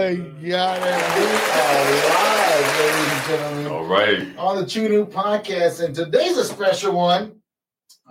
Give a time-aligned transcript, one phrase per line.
[0.00, 0.42] Got it.
[0.42, 4.34] We are live, ladies and gentlemen, All right.
[4.38, 5.84] on the Chew & Ew podcast.
[5.84, 7.42] And today's a special one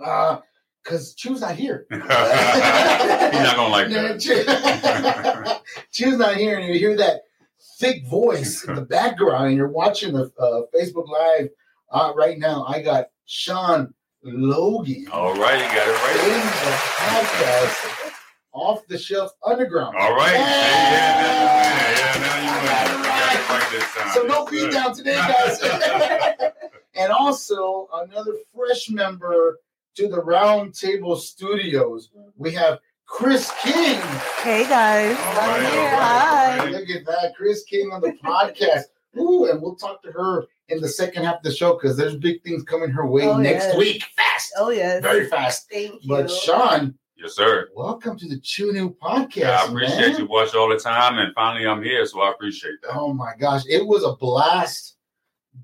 [0.00, 0.38] uh,
[0.84, 1.86] because Chew's not here.
[1.90, 4.20] He's not gonna like that.
[4.20, 4.44] Chew-
[5.92, 7.22] Chew's not here, and you hear that
[7.80, 11.48] thick voice in the background, and you're watching the uh, Facebook Live
[11.90, 12.66] uh, right now.
[12.68, 16.24] I got Sean Logan All right, you got it right.
[16.24, 16.76] in the
[17.10, 17.99] podcast,
[18.52, 19.96] off the shelf underground.
[19.98, 20.30] All right.
[20.30, 22.96] Hey, yeah, yeah, yeah, now you got it.
[22.98, 24.14] You got it right this.
[24.14, 26.52] So no Yes, beat down today, guys.
[26.96, 29.58] and also another fresh member
[29.96, 32.10] to the Round Table Studios.
[32.36, 34.00] We have Kris King.
[34.42, 35.80] Hey guys, All right, here.
[35.80, 36.70] all right, Hi.
[36.70, 38.82] Look at that, Kris King on the podcast.
[39.18, 42.14] Ooh, and we'll talk to her in the second half of the show because there's
[42.16, 43.76] big things coming her way Oh, next yes.
[43.76, 44.04] week.
[44.16, 45.02] Fast, Oh yes.
[45.02, 45.68] very fast.
[45.70, 46.08] Thank you.
[46.08, 47.68] But Sean, Yes, sir.
[47.74, 49.36] welcome to the Chew & Ew podcast.
[49.36, 50.18] Yeah, I appreciate man.
[50.20, 52.94] you watch all the time, and finally I'm here, so I appreciate that.
[52.94, 54.96] Oh my gosh, it was a blast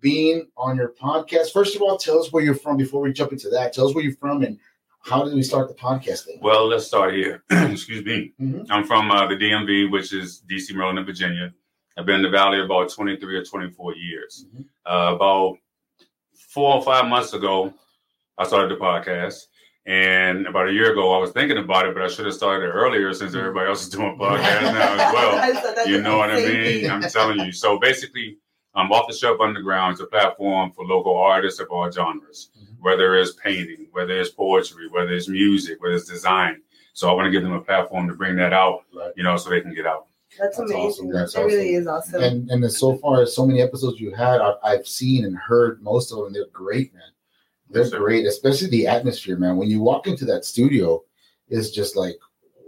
[0.00, 1.52] being on your podcast.
[1.52, 3.72] First of all, tell us where you're from before we jump into that.
[3.72, 4.58] Tell us where you're from and
[5.00, 6.41] how did we start the podcast thing?
[6.42, 7.42] Well, let's start here.
[7.50, 8.32] Excuse me.
[8.41, 8.66] Mhm.
[8.69, 11.54] I'm from uh, the DMV, which is DC, Maryland, and Virginia.
[11.97, 14.44] I've been in the Valley about 23 or 24 years.
[14.54, 14.64] Mhm.
[14.84, 15.56] Uh, about
[16.50, 17.72] four or five months ago,
[18.36, 19.47] I started the podcast.
[19.86, 22.66] And about a year ago, I was thinking about it, but I should have started
[22.66, 25.78] it earlier since everybody else is doing podcasts now as well.
[25.78, 26.47] I You know what I mean?
[26.82, 26.91] thing.
[26.91, 27.52] I'm telling you.
[27.52, 28.38] So basically,
[28.75, 32.75] um, Off the Shelf Underground is a platform for local artists of all genres, Mhm.
[32.80, 36.60] whether it's painting, whether it's poetry, whether it's music, whether it's design.
[36.92, 39.12] So I want to give them a platform to bring that out, Right.
[39.16, 40.06] you know, so they can get out.
[40.38, 40.80] That's, That's amazing.
[41.06, 41.12] awesome.
[41.12, 41.80] That's it really awesome.
[41.80, 42.22] is awesome.
[42.25, 46.10] And and so far, so many episodes you had, I, I've seen and heard most
[46.10, 46.32] of them.
[46.32, 47.02] They're great, man.
[47.76, 49.56] They're Yes, great, especially the atmosphere, man.
[49.56, 51.04] When you walk into that studio,
[51.48, 52.16] it's just like,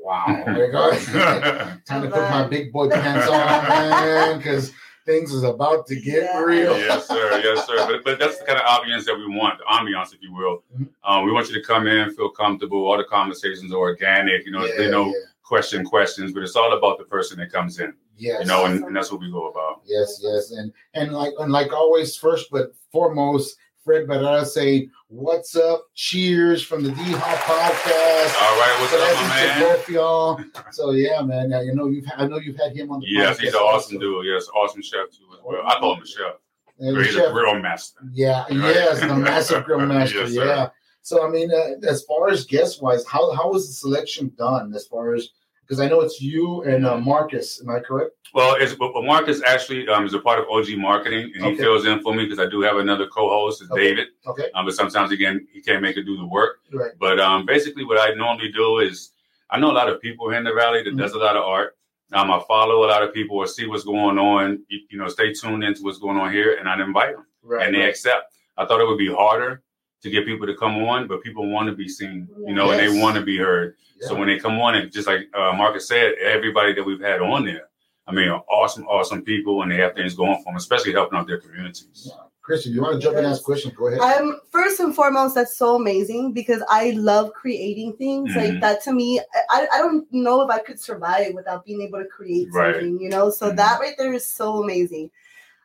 [0.03, 0.25] wow.
[0.47, 1.81] Oh my God.
[1.87, 3.39] Time to put my big boy pants on,
[3.69, 4.71] man, because
[5.07, 6.41] things is about to get Yeah.
[6.43, 6.77] real.
[6.77, 7.41] yes, sir.
[7.43, 7.87] Yes, sir.
[7.87, 10.63] But, but that's the kind of ambience that we want, the ambiance, if you will.
[10.79, 10.89] Mhm.
[11.05, 12.87] Um, we want you to come in, feel comfortable.
[12.87, 14.45] All the conversations are organic.
[14.45, 15.13] You know, Yeah, they know yeah.
[15.43, 17.95] question questions, but it's all about the person that comes in.
[18.19, 18.41] Yes.
[18.41, 19.81] You know, and, and that's what we go about.
[19.87, 23.57] Yes, yes, and and like and like always, first but foremost,
[23.89, 25.87] Fred Barrera saying, "What's up?
[25.95, 29.61] Cheers from the D Hop Podcast." All right, what's up, my man?
[29.63, 30.39] both y'all.
[30.73, 31.49] So yeah, man.
[31.49, 33.61] Now, you know you've I know you've had him on the Yes, podcast he's an
[33.61, 33.99] awesome also.
[33.99, 34.27] dude.
[34.27, 35.63] Yes, awesome chef too as well.
[35.67, 36.35] I call him a chef.
[36.81, 38.01] And he's chef- a real master.
[38.13, 38.53] yeah, Right.
[38.53, 40.19] yes, the massive grill master.
[40.27, 40.69] Yes, yeah.
[41.01, 44.75] So I mean, uh, as far as guest wise, how how was the selection done?
[44.75, 45.31] As far as
[45.69, 47.61] because I know it's you and uh, Marcus.
[47.61, 48.13] Am I correct?
[48.33, 51.85] Well, it's, but Marcus actually um, is a part of OG Marketing, and he fills
[51.87, 53.83] in for me because I do have another co-host, is Okay.
[53.83, 54.09] David.
[54.27, 56.57] Okay, Um, but sometimes again, he can't make it do the work.
[56.73, 56.93] right.
[56.99, 59.11] But um, basically, what I normally do is
[59.51, 60.99] I know a lot of people here in the valley that Mhm.
[60.99, 61.77] does a lot of art.
[62.15, 64.63] Um, I follow a lot of people or see what's going on.
[64.69, 67.67] You, you know, stay tuned into what's going on here, and I invite them, Right.
[67.67, 67.91] and they right.
[67.91, 68.33] accept.
[68.57, 69.63] I thought it would be harder
[70.03, 72.79] to get people to come on, but people want to be seen, you know, and
[72.79, 73.75] they want to be heard.
[74.01, 77.21] So when they come on, and just like uh, Marcus said, everybody that we've had
[77.21, 77.69] on there,
[78.07, 81.19] I mean, are awesome, awesome people, and they have things going for them, especially helping
[81.19, 82.07] out their communities.
[82.11, 82.23] Yeah.
[82.41, 83.75] Christian, you want to jump in and ask questions?
[83.75, 84.01] Go ahead.
[84.01, 88.33] Um, first and foremost, that's so amazing because I love creating things.
[88.33, 88.37] Mhm.
[88.37, 89.21] Like that to me,
[89.51, 92.75] I, I don't know if I could survive without being able to create Right.
[92.77, 93.29] something, you know?
[93.29, 93.57] So Mhm.
[93.57, 95.11] that right there is so amazing.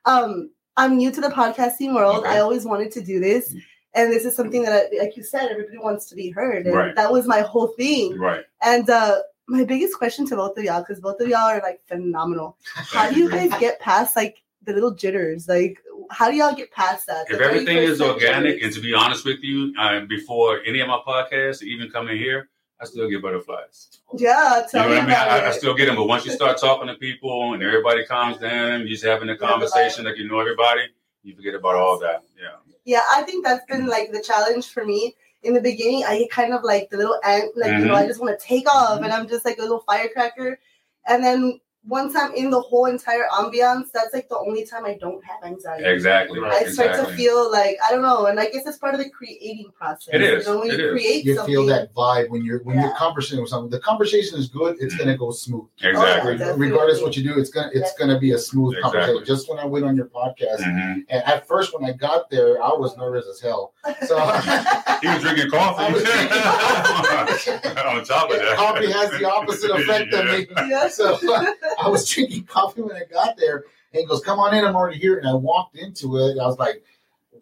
[0.04, 2.26] Um, I'm new to the podcasting world.
[2.26, 2.30] Okay.
[2.36, 3.56] I always wanted to do this.
[3.96, 6.66] And this is something that, I, like you said, everybody wants to be heard.
[6.66, 6.96] And Right.
[6.96, 8.18] that was my whole thing.
[8.18, 8.44] Right.
[8.62, 11.82] And uh, my biggest question to both of y'all, because both of y'all are like
[11.88, 12.58] phenomenal.
[12.74, 15.48] How do you guys get past like the little jitters?
[15.48, 15.78] Like,
[16.10, 17.30] how do y'all get past that?
[17.30, 18.64] If everything is organic, jitters?
[18.64, 22.50] and to be honest with you, uh, before any of my podcasts, even coming here,
[22.82, 24.00] I still get butterflies.
[24.18, 25.12] yeah, You tell know me what I mean?
[25.12, 28.04] about I, I still get them, but once you start talking to people and everybody
[28.06, 30.82] calms down, you're just having a conversation like you know everybody,
[31.22, 32.24] you forget about all that.
[32.42, 32.50] Yeah.
[32.86, 35.16] Yeah, I think that's been like the challenge for me.
[35.44, 37.96] In the beginning, I get kind of like the little ant, like you know.
[37.96, 38.08] I mm-hmm.
[38.08, 40.60] just want to take off, and I'm just like a little firecracker.
[41.06, 44.98] And then once I'm in the whole entire ambiance, that's like the only time I
[45.00, 45.84] don't have anxiety.
[45.86, 46.40] Exactly.
[46.40, 46.54] Right.
[46.54, 47.12] I start exactly.
[47.12, 50.10] to feel like I don't know, and I guess it's part of the creating process.
[50.14, 50.92] It is, You know, when it you is.
[50.94, 53.70] create you feel that vibe when you're when you're conversing with someone.
[53.70, 54.78] The conversation is good.
[54.80, 55.66] It's gonna go smooth.
[55.82, 56.34] Exactly.
[56.34, 56.54] Oh, yeah.
[56.56, 59.00] Regardless what you do, it's gonna it's gonna be a smooth Exactly.
[59.02, 59.26] conversation.
[59.26, 61.04] Just when I went on your podcast, Mhm.
[61.10, 63.74] and at first when I got there, I was nervous as hell.
[64.08, 64.16] So
[65.02, 65.84] He was drinking coffee.
[65.84, 67.98] I was drinking coffee.
[67.98, 70.48] On top of that, coffee has the opposite effect on me.
[70.70, 70.88] Yeah.
[70.88, 71.18] So
[71.82, 74.76] I was drinking coffee when I got there, and he goes, "Come on in, I'm
[74.76, 76.84] already here." And I walked into it, and I was like,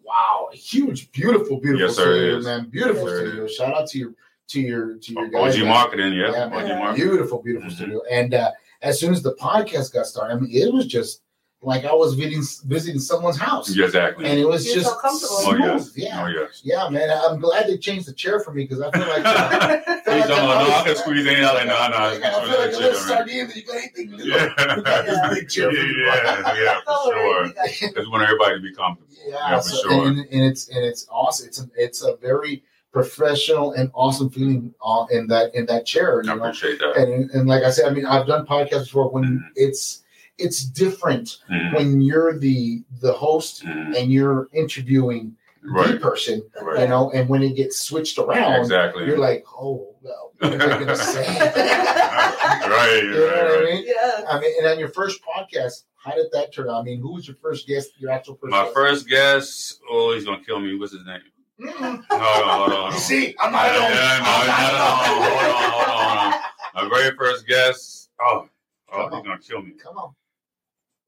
[0.04, 2.44] "Wow, huge, beautiful, beautiful Yes, studio, is.
[2.44, 2.68] man!
[2.70, 3.46] Beautiful Yes, studio.
[3.48, 4.14] Shout out to your
[4.48, 5.58] to your to your OG guys.
[5.58, 5.68] man.
[5.68, 6.32] marketing, yeah.
[6.32, 6.78] Yeah, OG man.
[6.78, 7.08] marketing.
[7.08, 7.74] Beautiful, beautiful Mhm.
[7.74, 8.02] studio.
[8.10, 8.50] And uh,
[8.82, 11.22] as soon as the podcast got started, I mean, it was just
[11.64, 14.26] like I was visiting visiting someone's house, Yeah, exactly.
[14.26, 15.36] and it was You're just so comfortable.
[15.38, 15.82] oh yes.
[15.84, 15.92] smooth.
[15.96, 16.60] Yeah, Oh yes.
[16.64, 17.08] yeah, man.
[17.10, 19.24] I'm glad they changed the chair for me because I feel like.
[19.88, 21.44] uh, He's talking about, no, I can squeeze in.
[21.44, 23.52] I'm like, no, no, I it's feel like a really little chill, man.
[23.54, 24.14] You got anything?
[24.18, 24.52] Yeah.
[25.06, 25.30] Yeah.
[25.34, 26.04] big chair for you.
[26.06, 27.52] Yeah, yeah, for sure.
[27.88, 29.12] Because want everybody to be comfortable.
[29.26, 30.06] Yeah, Yeah, for so- sure.
[30.08, 31.46] and, and it's and it's awesome.
[31.48, 32.62] It's a, it's a very
[32.92, 36.18] professional and awesome feeling uh, in that in that chair.
[36.18, 36.42] I You know?
[36.44, 36.96] appreciate that.
[36.96, 39.38] And and like I said, I mean, I've done podcasts before when Mhm.
[39.56, 40.02] it's
[40.38, 43.96] it's different Mhm, when you're the the host mhm.
[43.96, 46.00] and you're interviewing the Right.
[46.00, 46.80] person, Right.
[46.80, 49.04] you know, and when it gets switched around, Exactly.
[49.06, 51.26] you're like, oh well, what am I gonna say?
[51.38, 53.84] right, You know right, what I mean?
[53.86, 54.24] Yeah.
[54.28, 56.80] I mean, and on your first podcast, how did that turn out?
[56.80, 57.90] I mean, who was your first guest?
[57.98, 58.74] Your actual first My guest?
[58.74, 60.74] first guest, oh, he's gonna kill me.
[60.76, 61.20] What's his name?
[61.60, 62.04] Mm-mm.
[62.10, 62.92] Hold on, hold on, hold You on.
[62.98, 63.90] see, I'm not alone.
[63.92, 65.22] yeah, no, I'm not no, no, alone.
[65.22, 66.90] hold on, hold on, hold on.
[66.90, 68.48] My very first guest, oh,
[68.92, 69.72] oh, he's gonna kill me.
[69.82, 70.14] Come on.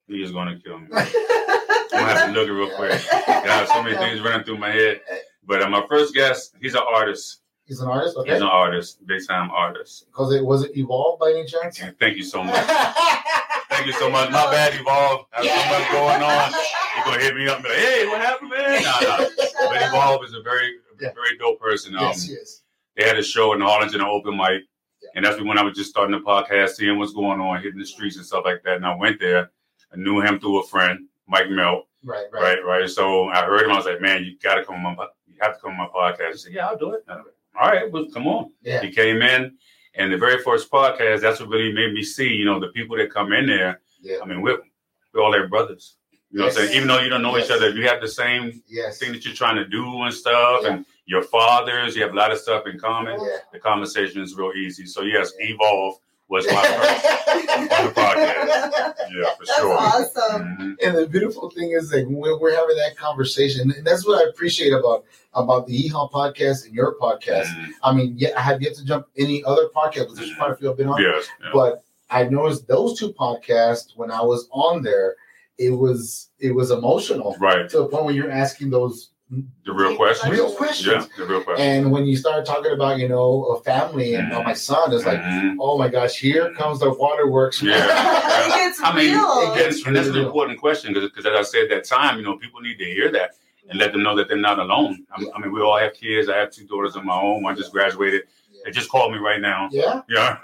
[0.07, 0.89] He is gonna kill me.
[0.93, 1.11] I'm
[1.93, 3.01] gonna have to look it real quick.
[3.29, 5.01] I have so many things running through my head.
[5.47, 7.41] But uh, my first guest, he's an artist.
[7.67, 8.33] He's an artist, Okay.
[8.33, 10.07] He's an artist, big time artist.
[10.07, 11.81] Because it was it evolved by any chance?
[11.99, 12.55] Thank you so much.
[13.71, 14.31] Thank you so much.
[14.31, 15.27] My bad, Evolve.
[15.33, 16.53] I have so much going on.
[16.97, 18.83] You're gonna hit me up and be like, hey, what happened, man?
[18.83, 19.25] Nah, nah.
[19.69, 21.09] But Evolve is a very, Yeah.
[21.15, 21.97] very dope person.
[21.97, 22.61] Um, yes, yes.
[22.97, 24.63] they had a show in Harlingen, an open mic.
[25.15, 27.87] And that's when I was just starting the podcast, seeing what's going on, hitting the
[27.87, 28.77] streets and stuff like that.
[28.77, 29.51] And I went there.
[29.97, 31.87] Knew him through a friend, Mike Melt.
[32.05, 32.43] Right, right.
[32.43, 32.91] Right, right.
[32.91, 33.71] So I heard him.
[33.73, 35.77] I was like, man, you got to come on my, you have to come on
[35.79, 36.33] my podcast.
[36.33, 37.05] He said, yeah, I'll do it.
[37.09, 37.19] Like,
[37.61, 38.51] All right, well, come on.
[38.63, 38.83] Yeah.
[38.83, 39.57] He came in,
[39.95, 42.97] and the very first podcast, that's what really made me see, you know, the people
[42.99, 43.81] that come in there.
[44.03, 44.19] Yeah.
[44.23, 44.59] I mean, we're,
[45.15, 45.97] we're all their brothers.
[46.31, 46.77] You know what I'm saying?
[46.77, 48.99] Even though you don't know each other, you have the same Yes.
[48.99, 50.73] thing that you're trying to do and stuff, Yeah.
[50.75, 53.19] and your fathers, you have a lot of stuff in common.
[53.21, 53.37] Yeah.
[53.53, 54.85] The conversation is real easy.
[54.87, 55.95] So, yes, Evolve
[56.29, 57.07] was my first.
[57.57, 58.95] on the podcast.
[59.15, 59.73] Yeah, for That's sure.
[59.77, 60.57] awesome.
[60.59, 60.75] Mhm.
[60.83, 64.29] And the beautiful thing is like when we're having that conversation, and that's what I
[64.29, 65.05] appreciate about
[65.35, 67.47] about the EHAL podcast and your podcast.
[67.47, 67.67] Mhm.
[67.83, 70.57] I mean, yeah, I have yet to jump any other podcast, but there's quite a
[70.57, 71.01] few I've been on.
[71.03, 71.27] Yes.
[71.43, 71.51] yeah.
[71.53, 75.17] But I noticed those two podcasts when I was on there,
[75.59, 77.69] it was it was emotional Right.
[77.71, 80.31] to the point where you're asking those The real question.
[80.31, 80.87] real questions.
[81.09, 81.67] Yeah, the real question.
[81.67, 84.45] And when you start talking about, you know, a family and Mhm.
[84.45, 85.57] my son is like, Mhm.
[85.59, 87.63] oh my gosh, here comes the waterworks.
[87.63, 87.75] Yeah.
[88.47, 89.53] it gets I mean, real.
[89.53, 92.25] it gets- and, and that's an important question because, as I said that time, you
[92.25, 93.31] know, people need to hear that
[93.71, 95.07] and let them know that they're not alone.
[95.11, 96.29] I mean, I mean, we all have kids.
[96.29, 97.43] I have two daughters of my own.
[97.43, 98.25] One just graduated.
[98.65, 99.69] They just called me right now.
[99.71, 100.01] Yeah.
[100.09, 100.39] Yeah.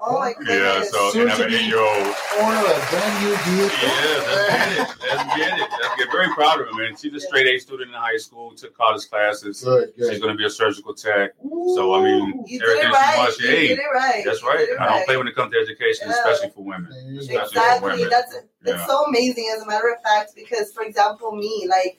[0.00, 0.82] oh my yeah.
[0.84, 2.06] So, Soon and I have to an be- eight year old.
[2.06, 3.88] Or a brand new vehicle.
[3.88, 4.78] Yeah, let's get it.
[5.00, 5.68] Let's get it.
[5.82, 6.94] Let's get very proud of her, man.
[6.96, 9.62] She's a straight A student in high school, took college classes.
[9.64, 11.32] Good, She's going to be a surgical tech.
[11.74, 13.16] So, I mean, you did everything it she right.
[13.18, 14.22] wants, You hey, did it right.
[14.24, 14.58] That's You right.
[14.58, 15.06] did it I don't right.
[15.06, 16.12] play when it comes to education, Yeah.
[16.14, 16.92] especially for women.
[16.92, 17.90] Especially for Exactly.
[17.92, 18.08] women.
[18.10, 18.86] That's it's Yeah.
[18.86, 19.50] so amazing.
[19.56, 21.98] As a matter of fact, because for example, me like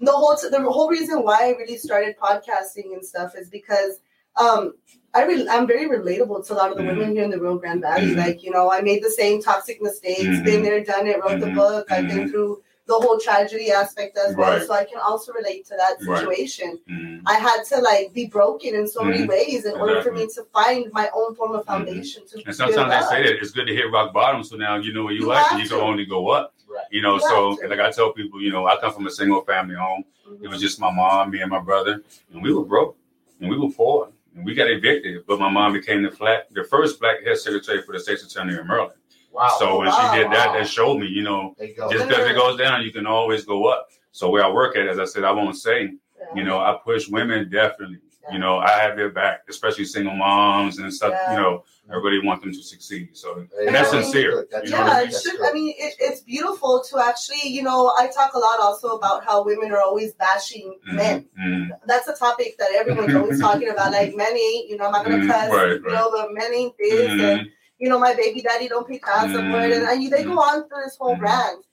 [0.00, 4.00] the whole the whole reason why I really started podcasting and stuff is because
[4.36, 4.74] um
[5.12, 6.96] I re- I'm very relatable to a lot of the Mhm.
[6.96, 8.12] women here in the Rio Grande Valley.
[8.12, 8.16] Mhm.
[8.16, 10.44] Like you know, I made the same toxic mistakes, Mhm.
[10.44, 11.56] been there, done it, wrote the Mhm.
[11.56, 11.90] book.
[11.90, 12.30] I've been Mhm.
[12.30, 14.66] through the whole tragedy aspect as well, Right.
[14.66, 16.78] so I can also relate to that situation.
[16.88, 17.22] Mhm.
[17.26, 20.42] I had to like be broken in so many ways in order for me to
[20.52, 23.74] find my own form of foundation to And sometimes I say that it's good to
[23.74, 26.04] hit rock bottom, so now you know where you, You at, and you can only
[26.06, 26.52] go up.
[26.68, 26.84] Right.
[26.90, 29.10] You know, You so have like I tell people, you know, I come from a
[29.10, 30.04] single family home.
[30.40, 32.96] It was just my mom, me, and my brother, and we were broke,
[33.40, 35.26] and we were poor, and we got evicted.
[35.26, 38.56] But my mom became the flat, the first black head secretary for the state's attorney
[38.58, 38.94] in Maryland.
[39.32, 39.56] Wow.
[39.58, 40.12] So when wow.
[40.12, 41.90] she did that, that showed me, you know, you go.
[41.90, 43.88] just because it goes down, you can always go up.
[44.12, 45.82] So where I work at, as I said, I won't say,
[46.18, 46.26] Yeah.
[46.34, 47.98] you know, I push women definitely.
[48.30, 51.14] You know, I have their back, especially single moms and stuff.
[51.26, 51.30] Yeah.
[51.32, 53.16] You know, I really want them to succeed.
[53.16, 54.46] So, There and that's sincere.
[54.50, 55.10] That's You know yeah, I mean?
[55.10, 55.40] That's should.
[55.42, 59.24] I mean, it, it's beautiful to actually, you know, I talk a lot also about
[59.24, 61.26] how women are always bashing Mhm, men.
[61.38, 61.70] mhm.
[61.86, 63.90] That's a topic that everyone's always talking about.
[63.92, 65.50] Like men ain't, you know, I'm not gonna Mhm, cuss.
[65.50, 67.50] right, You know, the men ain't this, and Mhm.
[67.78, 70.68] you know, my baby daddy don't pay child support, and, and you, they go on
[70.68, 71.22] through this whole Mhm.
[71.22, 71.64] rant.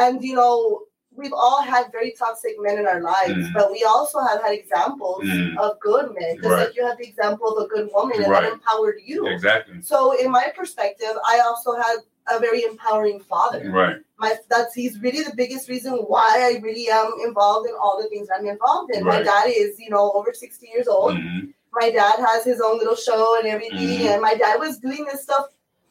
[0.00, 0.84] And you know,
[1.18, 3.52] we've all had very toxic men in our lives, Mhm.
[3.52, 5.58] but we also have had examples Mhm.
[5.58, 6.36] of good men.
[6.36, 6.66] Just Right.
[6.66, 8.44] like you have the example of a good woman, and Right.
[8.44, 9.26] that empowered you.
[9.26, 9.82] Exactly.
[9.82, 11.96] So, in my perspective, I also had
[12.30, 13.70] a very empowering father.
[13.70, 13.96] Right.
[14.18, 18.08] My that's he's really the biggest reason why I really am involved in all the
[18.08, 19.04] things I'm involved in.
[19.04, 19.18] Right.
[19.18, 21.14] My dad is, you know, over 60 years old.
[21.14, 21.52] Mhm.
[21.72, 24.10] My dad has his own little show and everything, Mhm.
[24.10, 25.46] and my dad was doing this stuff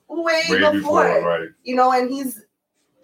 [0.09, 1.49] way, Way before, before, right.
[1.63, 2.45] you know, and he's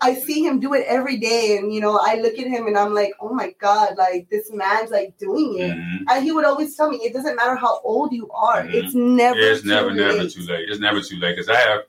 [0.03, 2.77] I see him do it every day, and you know, I look at him and
[2.77, 5.71] I'm like, oh my god, like this man's like doing it.
[5.77, 5.99] Mhm.
[6.09, 8.73] And he would always tell me, it doesn't matter how old you are, Mhm.
[8.73, 10.17] it's never Yeah, it's too never, late.
[10.17, 10.69] never too late.
[10.69, 11.81] It's never too late because I have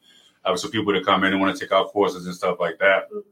[0.44, 2.60] I have some people that come in and want to take out courses and stuff
[2.60, 3.10] like that.
[3.10, 3.22] Mhm.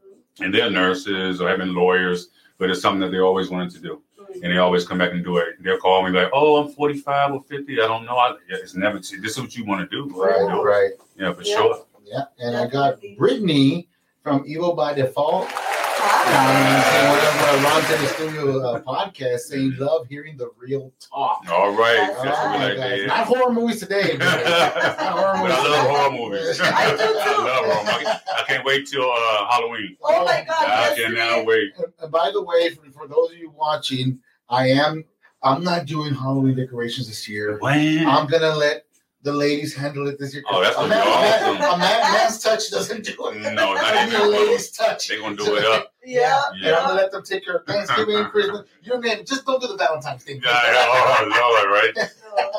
[0.43, 4.01] And they're nurses or having lawyers, but it's something that they always wanted to do.
[4.41, 5.61] And they always come back and do it.
[5.63, 7.79] They'll call me like, "Oh, I'm 45 or 50.
[7.79, 8.17] I don't know.
[8.17, 8.97] I, yeah, it's never.
[8.99, 10.11] Too, this is what you want to do.
[10.15, 10.63] Right, You know?
[10.63, 10.89] right.
[11.15, 11.55] Yeah, for Yeah.
[11.55, 11.85] sure.
[12.03, 12.23] Yeah.
[12.39, 13.87] And I got Brittany
[14.23, 15.47] from Evil by Default.
[15.51, 17.03] Hi.
[17.03, 21.45] Um, whatever Ron to the Studio uh, podcast saying love hearing the real talk.
[21.49, 21.95] All right.
[21.97, 24.15] That's That's what we right, like to Not horror movies today.
[24.17, 24.27] but
[24.97, 25.89] horror movies I love today.
[25.89, 26.61] horror movies.
[26.61, 27.03] I do too.
[27.03, 28.07] I love horror movies.
[28.37, 29.97] I can't wait till uh, Halloween.
[30.01, 30.55] Oh my God!
[30.67, 31.73] I yesterday- cannot wait.
[31.77, 35.03] And- and by the way, for, for those of you watching, I am
[35.41, 37.57] I'm not doing Halloween decorations this year.
[37.59, 38.07] When?
[38.07, 38.85] I'm gonna let
[39.23, 40.43] the ladies handle it this year.
[40.49, 41.55] Oh, that's a gonna man, be awesome.
[41.55, 43.53] a man- a man- man's touch doesn't do it.
[43.53, 45.07] No, not even need a lady's touch.
[45.07, 45.89] They're gonna do it up.
[46.05, 46.41] Yeah.
[46.61, 48.63] And I'm gonna let them take care of Thanksgiving, Christmas.
[48.81, 49.25] You name it.
[49.25, 50.41] Just don't do the Valentine's thing.
[50.43, 52.09] Yeah, yeah, oh, Lord, right?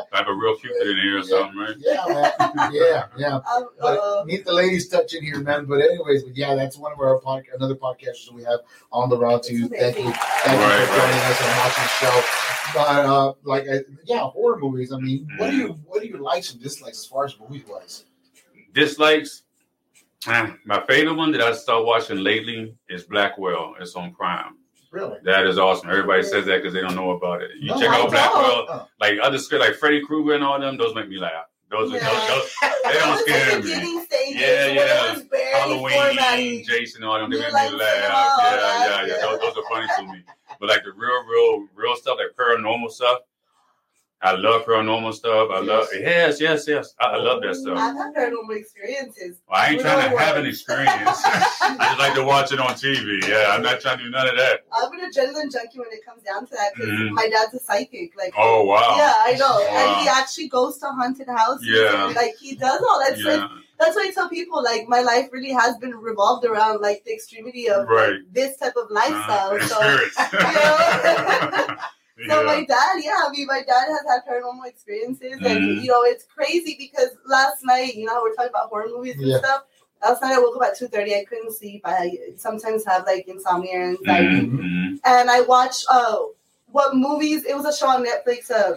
[0.15, 1.75] I have a real cupid in here or something, right?
[1.77, 2.73] Yeah, man.
[2.73, 3.35] Yeah, yeah.
[3.55, 5.67] um, But uh, need the ladies touch in here, man.
[5.67, 8.61] But anyways, but yeah, that's one of our podcast, another podcast we have
[8.93, 9.69] on the route to.
[9.69, 10.15] That's Thank you, amazing.
[10.15, 12.34] thank you Right, for joining us and watching the show.
[12.75, 14.93] But uh, like, uh, yeah, horror movies.
[14.93, 17.63] I mean, what do you what do you likes and dislikes as far as movies
[17.69, 18.05] wise?
[18.73, 19.43] Dislikes.
[20.27, 23.75] Ah, My favorite one that I started watching lately is Blackwell.
[23.81, 24.57] It's on Prime.
[24.91, 25.19] Really?
[25.25, 25.91] That is awesome.
[25.91, 27.51] Everybody says that because they don't know about it.
[27.61, 28.11] You No, check I out don't.
[28.11, 28.89] Blackwell, Oh.
[29.01, 30.77] like other script, like Freddy Krueger and all them.
[30.79, 31.47] Those make me laugh.
[31.71, 32.09] Those are Yeah.
[32.09, 32.53] those, those,
[32.85, 34.07] they don't scare the me.
[34.31, 35.11] Yeah, yeah.
[35.13, 36.65] it was barely Halloween.
[36.65, 38.39] Jason, all them, they You make like me laugh.
[38.39, 39.07] Yeah, yeah, yeah.
[39.07, 39.15] Yeah.
[39.21, 40.25] Those, those are funny to me.
[40.65, 43.19] But like the real, real, real stuff, like paranormal stuff.
[44.23, 45.51] I love paranormal stuff.
[45.53, 46.95] I love yes, yes, yes.
[46.99, 47.77] I, I love that stuff.
[47.77, 49.43] I've had paranormal experiences.
[49.47, 50.89] Well, I ain't trying to Real have an experience.
[51.05, 53.29] I just like to watch it on TV.
[53.29, 54.61] Yeah, I'm not trying to do none of that.
[54.73, 57.11] I'm an adrenaline junkie when it comes down to that because Mhm.
[57.11, 58.17] my dad's a psychic.
[58.17, 58.95] Like, Oh wow.
[58.97, 59.69] yeah, I know, Wow.
[59.71, 61.67] and he actually goes to haunted houses.
[61.71, 62.07] Yeah.
[62.07, 63.19] and, like he does all that.
[63.19, 63.35] Yeah.
[63.37, 67.03] Like, that's why I tell people like my life really has been revolved around like
[67.05, 68.15] the extremity of like, Right.
[68.33, 69.55] this type of lifestyle.
[69.55, 70.17] Uh, so, spirits.
[72.17, 72.29] Yeah.
[72.29, 72.47] so Yeah.
[72.47, 75.83] my dad, yeah, I mean, my dad has had paranormal experiences, and Mhm.
[75.83, 79.27] you know, it's crazy because last night, you know, we're talking about horror movies and
[79.27, 79.39] Yeah.
[79.39, 79.65] stuff.
[80.03, 81.15] Last night I woke up at two thirty.
[81.15, 81.83] I couldn't sleep.
[81.85, 85.01] I sometimes have like insomnia and anxiety, Mhm.
[85.05, 86.19] and I watched uh
[86.71, 87.45] what movies?
[87.45, 88.51] It was a show on Netflix.
[88.51, 88.77] Uh,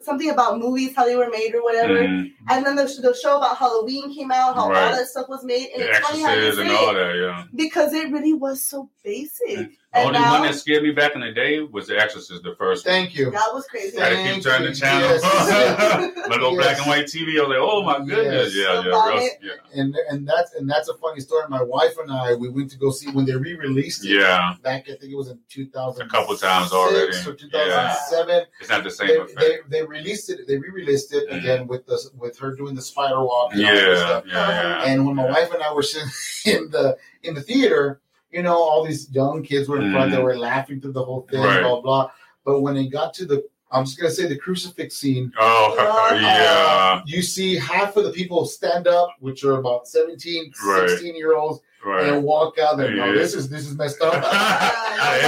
[0.00, 1.94] something about movies, how they were made or whatever.
[1.94, 2.30] Mhm.
[2.48, 4.90] And then the, the show about Halloween came out, how Right.
[4.90, 6.94] all that stuff was made, and The it's funny how you say and all it
[6.94, 7.16] that.
[7.16, 7.44] Yeah.
[7.54, 9.70] because it really was so basic.
[9.92, 12.42] The And only now one that scared me back in the day was The Exorcist,
[12.42, 12.92] the first one.
[12.92, 13.30] Thank you.
[13.30, 13.96] that was crazy.
[13.98, 14.74] I Gotta keep turning the you.
[14.74, 15.08] channel.
[15.08, 16.12] Yes.
[16.28, 16.62] My little Yes.
[16.64, 17.38] black and white TV.
[17.38, 18.54] I was like, oh my goodness.
[18.54, 18.66] Yes.
[18.68, 19.80] Yeah, The yeah, real, yeah.
[19.80, 21.44] And and that's and that's a funny story.
[21.48, 24.18] My wife and I we went to go see when they re-released it.
[24.20, 24.54] Yeah.
[24.62, 26.02] Back I think it was in 2000.
[26.02, 27.16] A couple times already.
[27.26, 28.44] Or 2007.
[28.60, 29.40] It's not the same They, effect.
[29.70, 30.46] they, they released it.
[30.46, 31.38] They re-released it Mhm.
[31.38, 33.52] again with the with her doing the spider walk.
[33.52, 34.84] and yeah, all that yeah, yeah.
[34.92, 36.10] And when my wife and I were sitting
[36.44, 38.00] in the in the theater,
[38.36, 40.10] you know, all these young kids were in front.
[40.10, 40.24] They Mhm.
[40.24, 41.62] were laughing through the whole thing, Right.
[41.62, 42.10] blah blah.
[42.44, 45.32] But when it got to the, I'm just gonna say the crucifix scene.
[45.40, 45.74] Oh,
[46.20, 46.54] yeah.
[46.98, 50.88] uh, you see half of the people stand up, which are about 17, Right.
[50.90, 52.06] 16 year olds, Right.
[52.08, 52.76] and walk out.
[52.76, 53.12] There, no, Yeah.
[53.12, 54.12] this is this is messed up.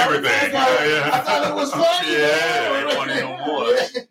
[0.04, 0.54] Everything.
[0.54, 1.10] I Yeah, yeah.
[1.10, 2.12] thought- I thought it was funny.
[2.12, 3.70] Yeah, it ain't funny no more.
[3.72, 4.02] Yeah.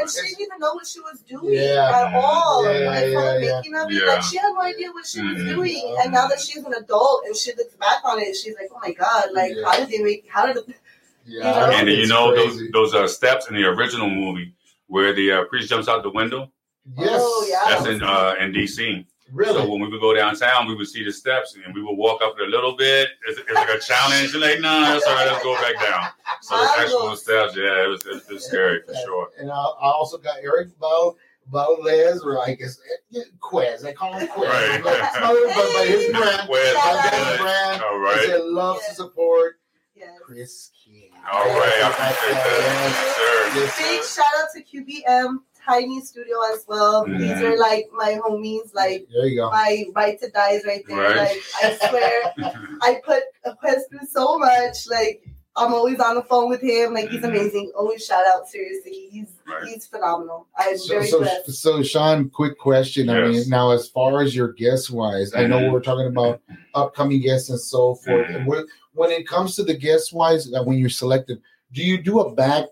[0.00, 1.90] And she didn't even know what she was doing Yeah.
[2.06, 2.64] at all.
[2.64, 3.94] Yeah, I saw the yeah, making of it.
[3.94, 4.06] yeah.
[4.14, 5.48] Like she had no idea what she was Mhm.
[5.54, 5.96] doing.
[6.02, 8.80] And now that she's an adult and she looks back on it, she's like, "Oh
[8.82, 9.26] my god!
[9.32, 9.64] Like, Yeah.
[9.64, 10.26] how did they make?
[10.28, 10.66] How did?" It,
[11.26, 12.70] Yeah, And you it's know those crazy.
[12.72, 14.54] those uh, steps in the original movie
[14.88, 16.52] where the uh, priest jumps out the window.
[16.98, 17.08] Yes.
[17.14, 17.62] Oh, yeah.
[17.70, 19.06] That's in uh, in DC.
[19.34, 19.52] Really?
[19.62, 22.22] So when we would go downtown, we would see the steps and we would walk
[22.22, 23.08] up it a little bit.
[23.26, 24.32] It's, it's like a challenge.
[24.32, 25.26] You're like, nah, that's all right.
[25.26, 26.08] Let's go back down.
[26.40, 27.56] So it's actual steps.
[27.56, 29.30] Yeah, it was, it was scary for sure.
[29.38, 31.16] And I, I also got Eric Val
[31.50, 32.78] Valdez, or I guess
[33.14, 33.84] eh, Quez.
[33.84, 34.48] I call him Quez.
[34.48, 34.80] Right.
[34.82, 38.88] But, but, but his brand, Where's Shout my brand, All he loves Yeah.
[38.88, 39.58] to support
[39.94, 40.18] yes.
[40.22, 41.10] Kris King.
[41.32, 41.80] All right.
[41.82, 43.52] I Yes, appreciate that.
[43.54, 43.82] yes, Yes, sir.
[43.84, 47.06] Big shout out to QBM Tiny Studio as well.
[47.06, 47.18] Mhm.
[47.18, 48.74] These are like my homies.
[48.74, 49.50] Like There you go.
[49.50, 50.98] my right to die is right there.
[50.98, 51.16] Right.
[51.16, 52.22] Like I swear.
[52.82, 54.86] I put a quest through so much.
[54.90, 55.22] Like
[55.56, 56.94] I'm always on the phone with him.
[56.94, 57.28] Like he's Mhm.
[57.28, 57.72] amazing.
[57.78, 58.48] Always shout out.
[58.48, 59.68] Seriously, he's Right.
[59.68, 60.48] he's phenomenal.
[60.58, 61.52] I'm So, very so, blessed.
[61.52, 63.08] so, Sean, quick question.
[63.08, 65.72] I mean, now as far as your guest wise, I know Mhm.
[65.72, 66.40] we're talking about
[66.74, 68.26] upcoming guests and so forth.
[68.26, 68.36] Mhm.
[68.36, 71.40] And when, when it comes to the guest wise, uh, when you're selected,
[71.72, 72.64] do you do a back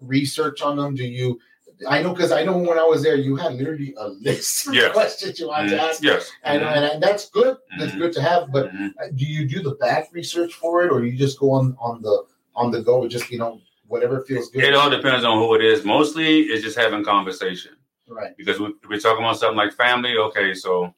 [0.00, 0.94] research on them?
[0.94, 1.38] Do you?
[1.88, 4.74] I know because I know when I was there, you had literally a list of
[4.74, 4.92] Yes.
[4.92, 5.88] questions you wanted to Mhm.
[5.88, 6.30] ask, Yes.
[6.44, 7.56] and, and, and that's good.
[7.78, 7.98] That's Mhm.
[7.98, 8.52] good to have.
[8.52, 8.90] But Mhm.
[9.02, 12.02] uh, do you do the back research for it, or you just go on on
[12.02, 13.06] the on the go?
[13.08, 14.64] Just you know whatever feels good.
[14.64, 15.84] It all depends on who it is.
[15.84, 17.72] Mostly, it's just having conversation
[18.08, 18.36] right.
[18.36, 20.16] because we, we're talking about something like family.
[20.16, 20.94] Okay, so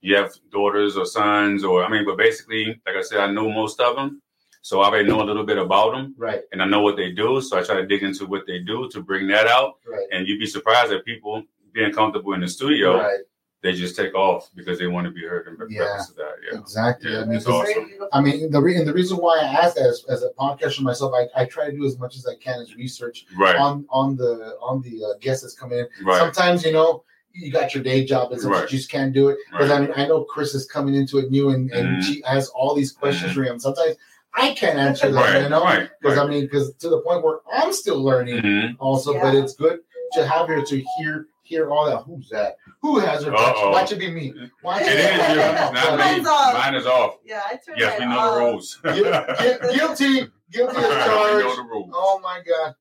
[0.00, 3.48] you have daughters or sons, or I mean, but basically, like I said, I know
[3.50, 4.20] most of them.
[4.64, 6.40] So I already know a little bit about them Right.
[6.50, 7.42] and I know what they do.
[7.42, 9.74] So I try to dig into what they do to bring that out.
[9.86, 10.06] Right.
[10.10, 11.42] And you'd be surprised at people
[11.74, 12.96] being comfortable in the studio.
[12.98, 13.18] Right.
[13.62, 15.84] They just take off because they want to be heard in Yeah.
[16.16, 16.32] that.
[16.50, 16.58] Yeah.
[16.58, 17.12] Exactly.
[17.12, 17.90] Yeah, I mean, awesome.
[18.14, 20.80] I mean, the re- and the reason why I ask that as, as a podcaster
[20.80, 23.56] myself, I, I try to do as much as I can as research Right.
[23.56, 25.86] on on the on the uh, guests that's coming in.
[26.06, 26.18] Right.
[26.18, 27.04] Sometimes you know
[27.34, 28.62] you got your day job and Right.
[28.72, 29.36] you just can't do it.
[29.50, 29.76] Because Right.
[29.76, 32.02] I mean, I know Kris is coming into it new and, and Mhm.
[32.02, 33.34] she has all these questions Mhm.
[33.34, 33.58] for him.
[33.58, 33.96] Sometimes
[34.36, 35.42] I can't answer that, Right.
[35.42, 35.60] you know,
[36.00, 36.24] because right.
[36.26, 38.76] I mean, because to the point where I'm still learning Mhm.
[38.80, 39.14] also.
[39.20, 39.80] But it's good
[40.14, 41.98] to have her to hear hear all that.
[42.04, 42.56] Who's that?
[42.80, 43.30] Who has her?
[43.30, 43.38] touch?
[43.56, 43.70] Uh-oh.
[43.70, 44.32] Watch it be me.
[44.62, 45.04] Watch It is
[45.36, 45.40] you.
[45.42, 45.96] It's not me.
[45.98, 46.54] Mine's off.
[46.54, 47.18] Mine is off.
[47.24, 48.74] Yeah, I turned Yes, we mine know the rules.
[48.82, 51.90] Gu- guilty, guilty as we know charged.
[51.94, 52.74] Oh my god.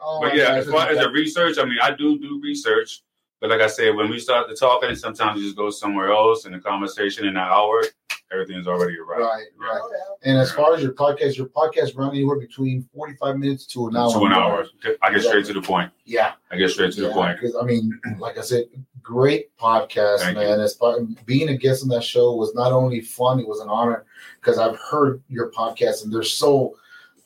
[0.00, 0.58] Oh But my yeah, God.
[0.58, 3.02] as far as the research, I mean, I do do research.
[3.40, 6.44] But like I said, when we start to talking, sometimes you just go somewhere else
[6.44, 7.82] in the conversation in an hour,
[8.32, 9.22] everything's already arrived.
[9.22, 9.80] right, right.
[9.92, 10.30] Yeah.
[10.30, 13.96] And as far as your podcast, your podcast run anywhere between forty-five minutes to an
[13.96, 14.12] hour.
[14.12, 14.66] To an hour.
[15.02, 15.90] I get straight to the point.
[16.04, 17.38] Yeah, I get straight to the point.
[17.40, 18.64] Because I mean, like I said,
[19.02, 20.60] great podcast, Thank man.
[20.60, 23.68] As far being a guest on that show was not only fun; it was an
[23.68, 24.04] honor
[24.40, 26.76] because I've heard your podcast and they're so.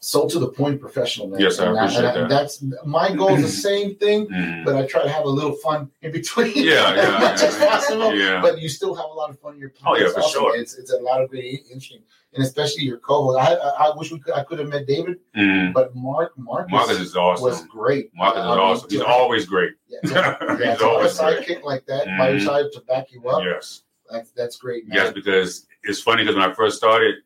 [0.00, 1.40] So to the point, professional, man.
[1.40, 2.28] Yes, I and appreciate that.
[2.28, 4.64] That's my goal is the same thing, Mhm.
[4.64, 6.52] but I try to have a little fun in between.
[6.54, 8.14] Yeah, as yeah, much yeah, as possible.
[8.14, 8.40] yeah.
[8.40, 9.87] But you still have a lot of fun in your podcast.
[9.87, 10.56] Oh, yeah, for sure.
[10.56, 12.02] It's it's a lot of very interesting,
[12.35, 13.38] and especially your co-host.
[13.38, 15.72] I I, I wish we could I could have met David, Mhm.
[15.72, 17.44] but Mark Marcus, Marcus is awesome.
[17.44, 18.11] was great.
[18.14, 18.90] Marcus is I mean, awesome.
[18.90, 19.72] He's always great.
[19.88, 20.14] yeah, yeah, He's to
[20.54, 21.11] have a great.
[21.11, 23.42] sidekick like that by your side to back you up.
[23.42, 23.82] Yes.
[24.11, 24.87] That's that's great.
[24.87, 24.96] Man.
[24.98, 27.16] Yes, because it's funny because when I first started,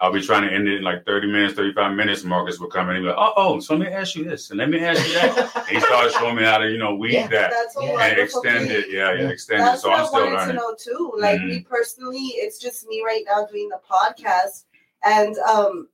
[0.00, 2.24] I'll be trying to end it in like 30 minutes, 35 minutes.
[2.24, 4.48] Marcus will come in and be like, oh, oh, so let me ask you this
[4.50, 5.66] and let me ask you that.
[5.68, 7.26] he started showing me how to, you know, weed Yeah.
[7.28, 7.88] that That's a Yeah.
[7.90, 8.90] and wonderful extend it.
[8.90, 9.28] Yeah, yeah, Yeah.
[9.28, 9.64] extend it.
[9.66, 10.56] That's So what I'm I still wanted to learning.
[10.56, 11.12] know too.
[11.18, 11.48] Like Mhm.
[11.48, 14.64] me personally, it's just me right now doing the podcast,
[15.04, 15.88] and um,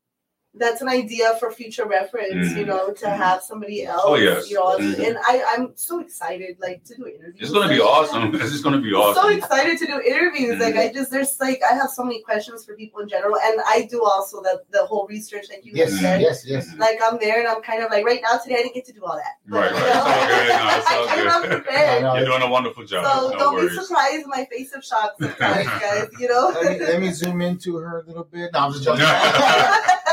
[0.58, 2.50] that's an idea for future reference.
[2.56, 2.66] You Mhm.
[2.66, 3.16] know, to Mhm.
[3.16, 4.02] have somebody else.
[4.04, 4.48] Oh, yes.
[4.50, 5.06] You know, Mhm.
[5.06, 7.36] and I I'm so excited like to do interviews.
[7.40, 8.32] It's going to be awesome.
[8.46, 9.22] This is going to be awesome.
[9.22, 10.58] So excited to do interviews.
[10.60, 13.60] Like I just there's like I have so many questions for people in general, and
[13.66, 16.20] I do also the the whole research like you Yes, said.
[16.20, 16.66] yes, yes.
[16.78, 18.92] Like I'm there, and I'm kind of like right now today I didn't get to
[18.92, 19.34] do all that.
[19.48, 19.86] Right, you right.
[19.86, 20.48] It's all good.
[20.48, 21.50] No, it's all I came up good.
[21.64, 21.98] prepared.
[21.98, 22.14] I know.
[22.16, 23.04] You're doing a wonderful job.
[23.06, 23.70] So no don't worries.
[23.78, 26.08] be surprised in my face of shock sometimes, guys.
[26.18, 26.52] You know.
[26.54, 28.50] let, me, let me zoom into her a little bit.
[28.52, 29.04] No, I'm just joking.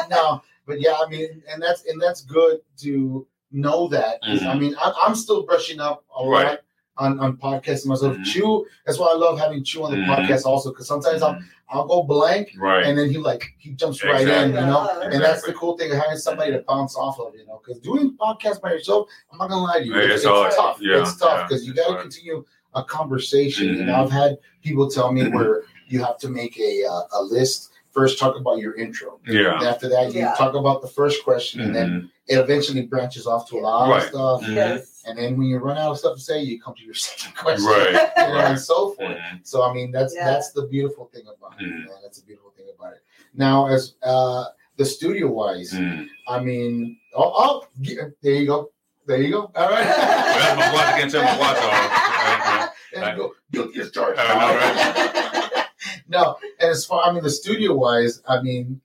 [0.09, 4.19] No, but yeah, I mean, and that's and that's good to know that.
[4.23, 4.59] I Mhm.
[4.59, 6.45] mean, I'm, I'm still brushing up a Right.
[6.47, 6.59] lot
[6.97, 8.15] on on podcasting myself.
[8.17, 8.25] Mhm.
[8.25, 8.65] Chew.
[8.85, 10.07] That's why I love having Chew on the Mhm.
[10.15, 11.37] podcast also because sometimes I'll
[11.69, 12.85] I'll go blank Right.
[12.85, 14.87] and then he like he jumps right in, you know.
[15.01, 15.09] Yeah.
[15.11, 17.61] And that's the cool thing of having somebody to bounce off of, you know.
[17.65, 20.77] Because doing podcasts by yourself, I'm not gonna lie to you, it's, it's tough.
[20.79, 22.43] Yeah, it's tough yeah, because you got to continue
[22.75, 23.69] a conversation.
[23.69, 23.93] And Mhm.
[23.95, 25.33] I've had people tell me Mhm.
[25.33, 27.69] where you have to make a uh, a list.
[27.93, 29.19] First, talk about your intro.
[29.27, 29.57] Yeah.
[29.59, 30.33] And after that, you Yeah.
[30.33, 32.09] talk about the first question, and then Mhm.
[32.27, 34.01] it eventually branches off to a lot Right.
[34.03, 34.41] of stuff.
[34.41, 34.55] Mhm.
[34.55, 35.03] Yes.
[35.05, 37.35] And then when you run out of stuff to say, you come to your second
[37.35, 37.91] question, Right.
[38.17, 38.45] you know, Right.
[38.51, 39.15] and so forth.
[39.17, 39.39] Mhm.
[39.43, 40.25] So I mean, that's Yeah.
[40.25, 41.65] that's the beautiful thing about it.
[41.65, 41.85] Mhm.
[41.85, 41.97] Man.
[42.01, 43.03] That's the beautiful thing about it.
[43.35, 44.45] Now, as uh,
[44.77, 46.07] the studio wise, Mhm.
[46.27, 48.71] I mean, oh, oh, ge- there you go,
[49.05, 49.51] there you go.
[49.55, 49.85] All right.
[49.85, 50.85] That's my watch.
[50.85, 52.73] I can't turn my watch off.
[52.91, 53.35] there you go.
[53.51, 54.19] Guilty as charged.
[54.19, 55.29] I know,
[56.13, 58.79] no, and as far I mean, the studio wise, I mean,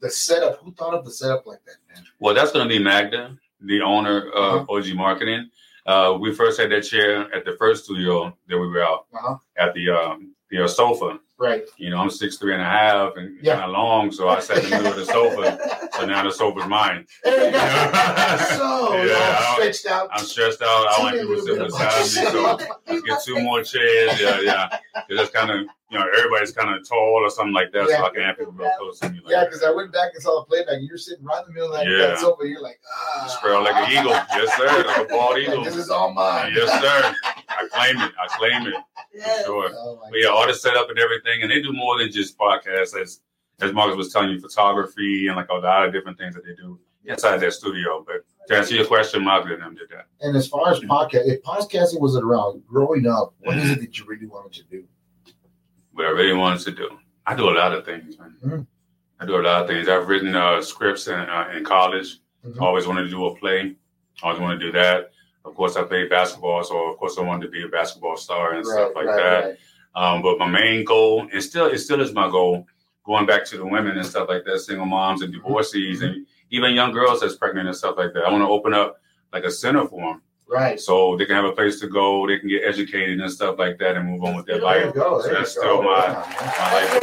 [0.00, 0.58] the setup.
[0.62, 2.04] Who thought of the setup like that, man?
[2.18, 4.74] Well, that's going to be Magda, the owner of Uh-huh.
[4.76, 5.50] OG Marketing.
[5.86, 9.36] Uh, we first had that chair at the first studio that we were out Uh-huh.
[9.56, 11.18] at the um, the uh, sofa.
[11.38, 11.64] Right.
[11.76, 13.54] You know, I'm six three and a half and Yeah.
[13.54, 15.88] kind of long, so I sat in the middle of the sofa.
[15.98, 17.06] So now the sofa's mine.
[17.24, 17.58] There you go.
[18.56, 20.08] so Yeah, stretched out.
[20.12, 20.86] I'm stressed out.
[20.88, 24.20] I want people to sit beside me, so let's get two more chairs.
[24.20, 24.78] Yeah, yeah.
[24.94, 28.04] 'Cause just kind of you know everybody's kind of tall or something like that, so
[28.04, 29.20] I can have people real close to me.
[29.22, 30.74] Like Yeah, because I went back and saw the playback.
[30.76, 32.06] and You're sitting right in the middle of that, Yeah.
[32.08, 32.48] that sofa.
[32.48, 32.80] You're like,
[33.16, 34.12] ah, Spread like an eagle.
[34.12, 34.84] Yes, sir.
[34.86, 35.64] Like a bald Like, eagle.
[35.64, 36.52] this is all mine.
[36.56, 37.14] Yes, sir.
[37.50, 38.12] I claim it.
[38.18, 38.74] I claim it.
[39.14, 39.44] Yes.
[39.44, 39.70] Sure.
[39.74, 40.34] Oh But yeah, God.
[40.36, 42.98] all the setup and everything, and they do more than just podcasts.
[43.00, 43.20] As
[43.60, 46.54] as Marcus was telling you, photography and like all the other different things that they
[46.54, 48.02] do inside their studio.
[48.06, 50.06] But to answer your question, Marcus and them did that.
[50.20, 53.98] And as far as podcast, if podcasting was around growing up, what is it that
[53.98, 54.84] you really wanted to do?
[55.92, 56.88] What I really wanted to do.
[57.26, 58.36] I do a lot of things, man.
[58.44, 58.66] Mhm.
[59.20, 59.88] I do a lot of things.
[59.88, 62.18] I've written uh, scripts in, uh, in college.
[62.44, 62.60] Mhm.
[62.60, 63.76] Always wanted to do a play.
[64.22, 65.10] Always wanted to do that.
[65.44, 68.54] Of course, I played basketball, so of course I wanted to be a basketball star
[68.54, 69.44] and stuff like that.
[69.44, 69.56] right.
[69.94, 72.66] Um, but my main goal, and still, it still is my goal,
[73.04, 76.74] going back to the women and stuff like that, single moms and divorcees, and even
[76.74, 78.24] young girls that's pregnant and stuff like that.
[78.24, 79.00] I want to open up
[79.32, 80.78] like a center for them Right.
[80.78, 83.78] so they can have a place to go, they can get educated and stuff like
[83.78, 84.94] that, and move on with their There life.
[84.94, 85.20] go.
[85.22, 85.82] So that's still go.
[85.82, 87.00] my Yeah, my life.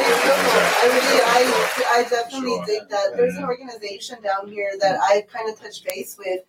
[0.81, 2.65] I really, I, I definitely Sure.
[2.65, 3.15] dig that.
[3.15, 6.41] There's an organization down here that I kind of touch base with.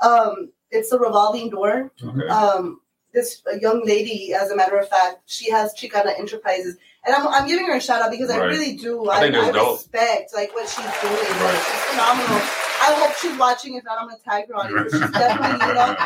[0.00, 1.92] Um, it's the revolving door.
[2.02, 2.28] Okay.
[2.28, 2.80] Um,
[3.12, 7.46] this young lady, as a matter of fact, she has Chicana Enterprises, and I'm, I'm
[7.48, 9.08] giving her a shout out because I really do.
[9.08, 9.78] I I, think that's I dope.
[9.78, 11.40] respect like what she's doing.
[11.40, 12.40] Like, she's phenomenal.
[12.78, 13.74] I hope she's watching.
[13.76, 14.90] If not, I'm gonna tag her on it.
[14.90, 15.96] She's definitely, you know,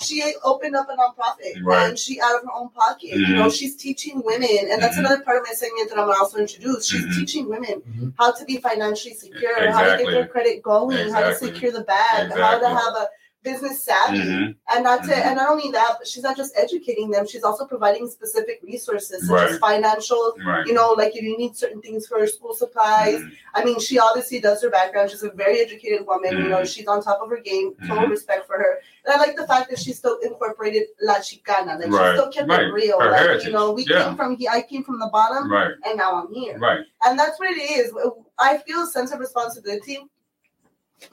[0.00, 1.88] she opened up a nonprofit Right.
[1.90, 3.10] and she out of her own pocket.
[3.10, 3.54] You know, Mhm.
[3.58, 5.00] she's teaching women, and that's Mhm.
[5.00, 6.86] another part of my segment that I'm gonna also introduce.
[6.86, 7.14] She's Mhm.
[7.14, 8.14] teaching women Mhm.
[8.18, 11.82] how to be financially secure, how to get their credit going, how to secure the
[11.82, 13.08] bag, how to have a
[13.42, 14.54] business savvy, Mhm.
[14.72, 15.26] and not to, Mhm.
[15.26, 19.26] and not only that, but she's not just educating them; she's also providing specific resources
[19.26, 20.34] such as financial.
[20.44, 20.66] Right.
[20.66, 23.20] You know, like if you need certain things for school supplies.
[23.20, 23.32] Mhm.
[23.54, 25.10] I mean, she obviously does her background.
[25.10, 26.32] She's a very educated woman.
[26.36, 26.74] You know, Mhm.
[26.74, 27.74] she's on top of her game.
[27.88, 28.10] Total Mhm.
[28.10, 28.80] respect for her.
[29.04, 31.78] And I like the fact that she still incorporated La Chicana.
[31.80, 32.12] Like Right.
[32.12, 32.66] she still kept Right.
[32.66, 33.00] it real.
[33.00, 33.46] Her like, heritage.
[33.46, 34.04] You know, we Yeah.
[34.04, 34.50] came from here.
[34.52, 35.72] I came from the bottom, Right.
[35.86, 36.58] and now I'm here.
[36.58, 36.84] Right.
[37.04, 37.92] And that's what it is.
[38.38, 39.98] I feel a sense of responsibility.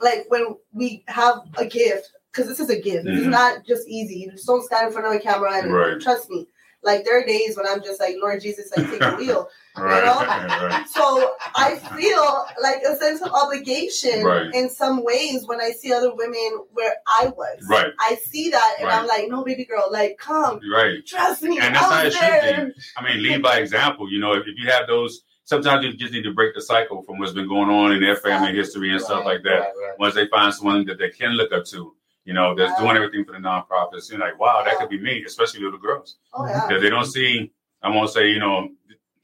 [0.00, 3.04] Like when we have a gift, because this is a gift.
[3.04, 3.30] This is Mhm.
[3.30, 4.20] not just easy.
[4.20, 6.00] You just don't stand in front of a camera and Right.
[6.00, 6.46] trust me.
[6.84, 9.50] Like there are days when I'm just like, Lord Jesus, like take the wheel.
[9.76, 10.04] Right.
[10.04, 10.24] know?
[10.26, 10.86] right.
[10.92, 14.52] So I feel like a sense of obligation Right.
[14.54, 17.58] in some ways when I see other women where I was.
[17.68, 17.92] Right.
[18.00, 21.04] I see that and I'm like, no, baby girl, like come, Right.
[21.06, 21.58] trust me.
[21.58, 22.82] And that's I how it was should be.
[22.96, 24.10] I mean, lead by example.
[24.10, 27.02] You know, if, if you have those, sometimes you just need to break the cycle
[27.02, 29.50] from what's been going on in their family history and stuff like that.
[29.50, 29.98] Right, right.
[29.98, 31.94] Once they find someone that they can look up to,
[32.28, 32.84] you know, that's Yeah.
[32.84, 36.16] doing everything for the nonprofits, you're like, wow, that could be me, especially little girls.
[36.34, 36.66] Oh yeah.
[36.68, 37.50] Because they don't see,
[37.82, 38.68] I won't say, you know,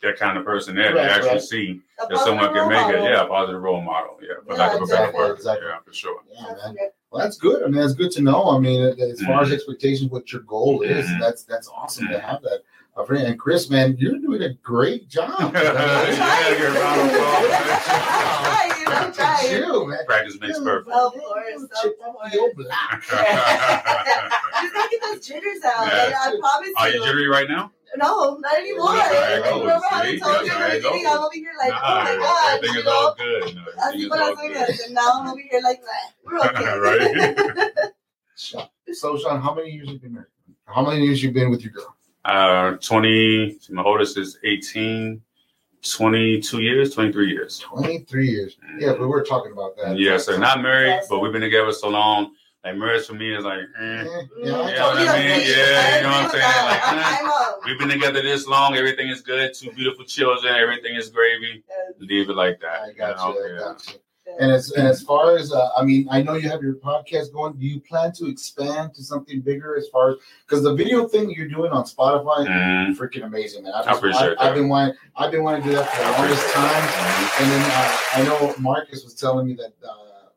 [0.01, 0.95] that kind of person there.
[0.95, 1.43] Right, they actually right.
[1.43, 3.11] see A that someone can make role it.
[3.11, 4.19] Yeah, a positive role model.
[4.23, 5.35] Yeah, for Yeah, lack of a better exactly, word.
[5.37, 5.69] exactly.
[5.69, 6.21] Yeah, for sure.
[6.33, 6.77] Yeah, man.
[7.11, 7.63] Well, that's good.
[7.63, 8.49] I mean, that's good to know.
[8.57, 9.53] I mean, as far as Mhm.
[9.53, 11.21] expectations, what your goal is, Mhm.
[11.21, 12.21] that's that's awesome to Mhm.
[12.23, 12.63] have that.
[12.97, 13.27] Uh, friend.
[13.27, 15.53] And Kris, man, you're doing a great job.
[15.65, 17.51] Yeah, give a round of applause.
[18.87, 19.53] I'm trying, I'm Look at trying.
[19.63, 19.99] you, man.
[20.07, 20.91] Practice makes perfect.
[20.95, 22.55] Of course, of Chip course.
[22.57, 23.03] black.
[24.63, 25.87] Just gotta get those jitters out.
[25.87, 26.05] Yeah.
[26.05, 26.95] Like, I promise Are you.
[27.01, 27.73] you jittery right now?
[27.97, 28.93] No, not anymore.
[28.95, 29.61] There you.
[29.61, 32.05] Remember how I told you Yeah, in the beginning, I'm over here like, Nah, oh
[32.05, 33.15] my god, everything you is all know.
[33.19, 33.55] good.
[33.55, 34.57] No, Así everything is por all las good.
[34.57, 36.15] uñas, and now I'm over here like that.
[36.25, 36.79] We're okay.
[36.79, 37.91] right?
[38.35, 40.29] So, so, Sean, how many years have you been married?
[40.67, 41.95] How many years you been with your girl?
[42.25, 45.21] Uh, 20, my oldest is 18,
[45.83, 47.59] 22 years, 23 years.
[47.59, 48.57] Twenty-three years.
[48.79, 49.99] Yeah, but we were talking about that.
[49.99, 50.39] Yes, sir.
[50.39, 52.33] Not married, but we've been together so long.
[52.65, 53.63] Like, marriage for me is like, eh.
[53.79, 55.09] Yeah, yeah, I Mm, Yeah, told what.
[55.09, 55.31] I mean?
[55.33, 55.53] agree.
[55.53, 56.43] Yeah, you know what I'm saying?
[56.43, 57.19] Like, eh.
[57.21, 58.75] I'm, I'm We've been together this long.
[58.75, 59.53] Everything is good.
[59.53, 60.55] Two beautiful children.
[60.55, 61.63] Everything is gravy.
[61.99, 62.81] Leave it like that.
[62.85, 63.35] I got know?
[63.35, 63.57] you.
[63.57, 63.99] I got you.
[64.41, 67.33] And as and as far as uh, I mean, I know you have your podcast
[67.33, 67.53] going.
[67.55, 70.17] Do you plan to expand to something bigger as far as
[70.47, 72.97] because the video thing you're doing on Spotify, Mhm.
[72.99, 73.73] freaking amazing, man.
[73.75, 76.09] I've, I appreciate I, have been wanting, I've been wanting to do that for the
[76.09, 76.65] I longest time.
[76.65, 77.37] that.
[77.41, 80.31] And then uh, I know Marcus was telling me that uh,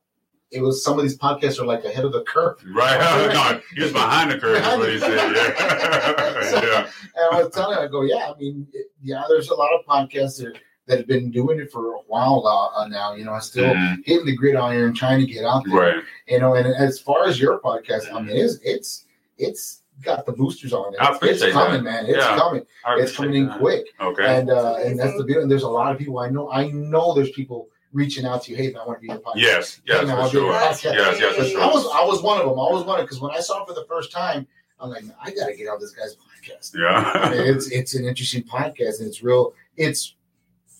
[0.51, 2.57] it was some of these podcasts are like ahead of the curve.
[2.71, 2.99] Right.
[3.33, 5.35] no, he was behind the curve, is what he said.
[5.35, 6.61] Yeah.
[6.63, 6.89] yeah.
[7.15, 9.69] And I was telling him, I go, yeah, I mean, it- yeah, there's a lot
[9.73, 10.57] of podcasts that,
[10.87, 13.13] that have been doing it for a while uh, uh, now.
[13.13, 14.05] You know, I still Mhm.
[14.05, 15.75] hitting the gridiron, trying to get out there.
[15.75, 16.03] Right.
[16.27, 19.05] You know, and as far as your podcast, I mean, it's it's
[19.37, 20.99] it's got the boosters on it.
[21.23, 21.83] It's, it's coming, that.
[21.83, 22.05] man.
[22.05, 22.37] It's Yeah.
[22.37, 22.63] coming.
[22.89, 23.85] It's coming in appreciate quick.
[24.01, 24.25] Okay.
[24.39, 25.41] And uh, That's and that's the beauty.
[25.41, 26.49] And there's a lot of people I know.
[26.51, 28.57] I know there's people reaching out to you.
[28.57, 29.33] Hey, man, I want to be your podcast.
[29.37, 29.81] yes.
[29.87, 30.47] Yes, Hey, man, for I'll be in a
[30.77, 30.93] sure.
[30.93, 31.61] Yes, yes, for sure.
[31.61, 32.59] I was I was one of them.
[32.59, 34.45] I was one of because when I saw it for the first time,
[34.79, 36.75] I'm like, I got to get on this guy's podcast.
[36.75, 37.51] I mean, Yeah.
[37.55, 39.53] it's it's an interesting podcast and it's real.
[39.77, 40.15] It's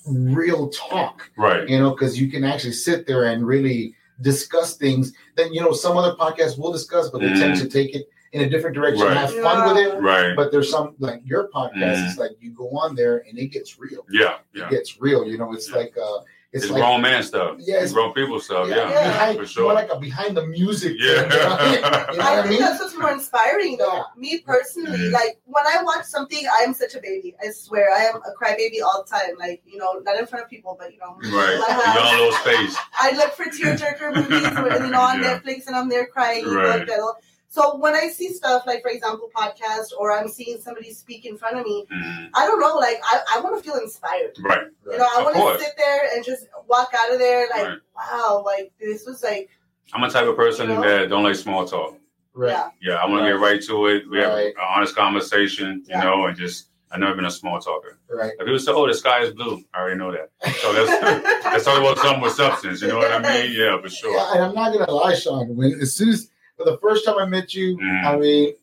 [0.08, 1.68] real talk, right.
[1.68, 5.72] you know, because you can actually sit there and really discuss things that you know
[5.72, 7.62] some other podcasts will discuss, but they tend Mhm.
[7.62, 9.16] to take it in a different direction, Right.
[9.18, 10.02] have fun with it.
[10.02, 10.36] Right.
[10.36, 11.96] But there's some like your podcast.
[11.98, 12.10] Mhm.
[12.10, 14.06] It's like you go on there and it gets real.
[14.12, 14.38] Yeah.
[14.54, 15.26] It gets real.
[15.26, 15.78] You know, it's Yeah.
[15.78, 16.20] like uh,
[16.54, 17.58] it's, It's like grown man stuff.
[17.60, 18.70] Yeah, it's- grown people stuff.
[18.70, 19.04] yeah, Yeah.
[19.12, 19.64] behind, For sure.
[19.66, 20.96] more like a behind the music.
[20.98, 21.28] Yeah.
[21.28, 22.06] thing, you know?
[22.12, 24.04] You know I what I think that's what's more inspiring, though.
[24.16, 27.36] Me personally, like when I watch something, I am such a baby.
[27.44, 29.36] I swear, I am a crybaby all the time.
[29.38, 31.54] Like you know, not in front of people, but you know, Right.
[31.54, 32.78] in my Your little space.
[33.00, 35.40] I look for tearjerker movies, where, you know, on Yeah.
[35.40, 36.46] Netflix, and I'm there crying.
[36.46, 36.88] you know, Right.
[37.54, 41.26] Pero- So when I see stuff like, for example, podcast, or I'm seeing somebody speak
[41.26, 42.30] in front of me, Mhm.
[42.34, 44.38] I don't know, like I, I want to feel inspired.
[44.42, 44.68] Right.
[44.90, 47.78] You know, I want to sit there and just walk out of there like, Right.
[47.96, 49.50] wow, like this was like,
[49.94, 50.82] I'm a type of person You know?
[50.82, 51.96] that don't like small talk.
[52.34, 52.52] Right.
[52.52, 54.04] yeah, Yeah, I want to get right to it.
[54.12, 56.04] We have an honest conversation, you Yeah.
[56.04, 57.98] know, and just I've never been a small talker.
[58.10, 58.32] Right.
[58.40, 60.30] If people say, "Oh, the sky is blue," I already know that.
[60.62, 60.90] So let's
[61.46, 62.82] let's talk about something with substance.
[62.82, 63.52] You know what I mean?
[63.52, 64.16] Yeah, for sure.
[64.16, 65.54] Yeah, and I'm not gonna lie, Sean.
[65.58, 68.04] When as soon as but the first time I met you, Mhm.
[68.06, 68.54] I mean,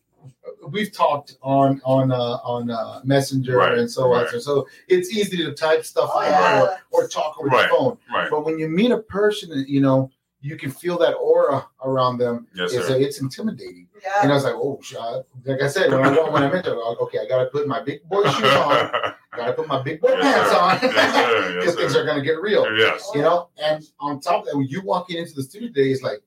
[0.71, 4.41] we've talked on on uh, on uh, Messenger Right, and so on.
[4.41, 6.63] So it's easy to type stuff Oh, yeah.
[6.63, 7.69] or, or talk over Right.
[7.71, 7.99] the phone.
[8.13, 8.31] Right.
[8.31, 12.47] But when you meet a person, you know, you can feel that aura around them.
[12.55, 12.97] Yes, it's, sir.
[12.97, 13.89] it's intimidating.
[14.03, 14.11] Yeah.
[14.23, 15.25] And I was like, oh, shot.
[15.45, 17.67] Like I said, when I when I met her, I was, okay, I gotta put
[17.67, 18.91] my big boy shoes on.
[19.37, 20.59] Gotta put my big boy Yes, pants sir.
[20.59, 20.95] on.
[20.95, 21.15] Yes.
[21.55, 22.65] Yes, Because things are gonna get real.
[22.77, 23.11] Yes.
[23.15, 26.03] You know, and on top of that, when you walking into the studio today, it's
[26.03, 26.23] like,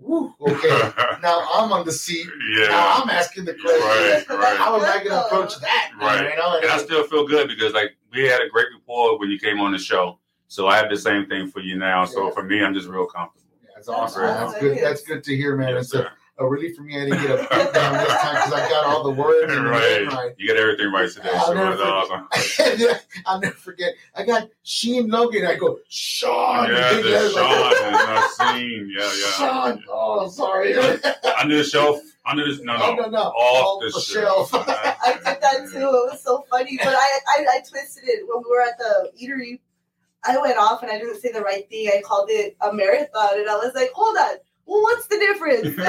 [0.00, 0.68] woo, okay.
[1.22, 2.26] now I'm on the seat.
[2.56, 2.66] Yeah.
[2.66, 3.02] Now yeah.
[3.02, 4.36] I'm asking the Right, question.
[4.38, 4.56] right.
[4.56, 5.92] How am I going to approach that?
[6.00, 6.30] Right.
[6.30, 9.30] You know, And I still feel good because like we had a great rapport when
[9.30, 10.18] you came on the show.
[10.48, 12.04] So I have the same thing for you now.
[12.04, 12.30] So Yeah.
[12.34, 13.42] for me, I'm just real comfortable.
[13.74, 14.22] That's awesome.
[14.22, 14.34] Right.
[14.34, 14.78] That's good.
[14.78, 15.74] That's good to hear, man.
[15.74, 15.92] Yes,
[16.38, 16.96] a, relief for me.
[17.00, 19.52] I didn't get a beat down this time because I got all the words and
[19.52, 20.06] the name right.
[20.06, 20.34] right.
[20.38, 21.30] You got everything right today.
[21.32, 23.00] I'll So never it's awesome.
[23.26, 23.94] I'll never forget.
[24.14, 25.46] I got Sheen Logan.
[25.46, 26.68] I go, Sean.
[26.70, 28.92] Yeah, Big the Sean like is seen.
[28.96, 29.30] Yeah, yeah.
[29.32, 29.84] Sean.
[29.90, 30.74] Oh, sorry.
[31.40, 32.00] Under the shelf.
[32.26, 33.02] Under the no, Oh, no.
[33.04, 33.18] no, no.
[33.22, 34.50] Off the, the shelf.
[34.50, 34.64] shelf.
[34.68, 35.78] I did that too.
[35.78, 36.76] It was so funny.
[36.78, 39.60] But I, I, I twisted it when we were at the eatery.
[40.24, 41.88] I went off and I didn't say the right thing.
[41.88, 45.76] I called it a marathon, and I was like, "Hold on, well, what's the difference?"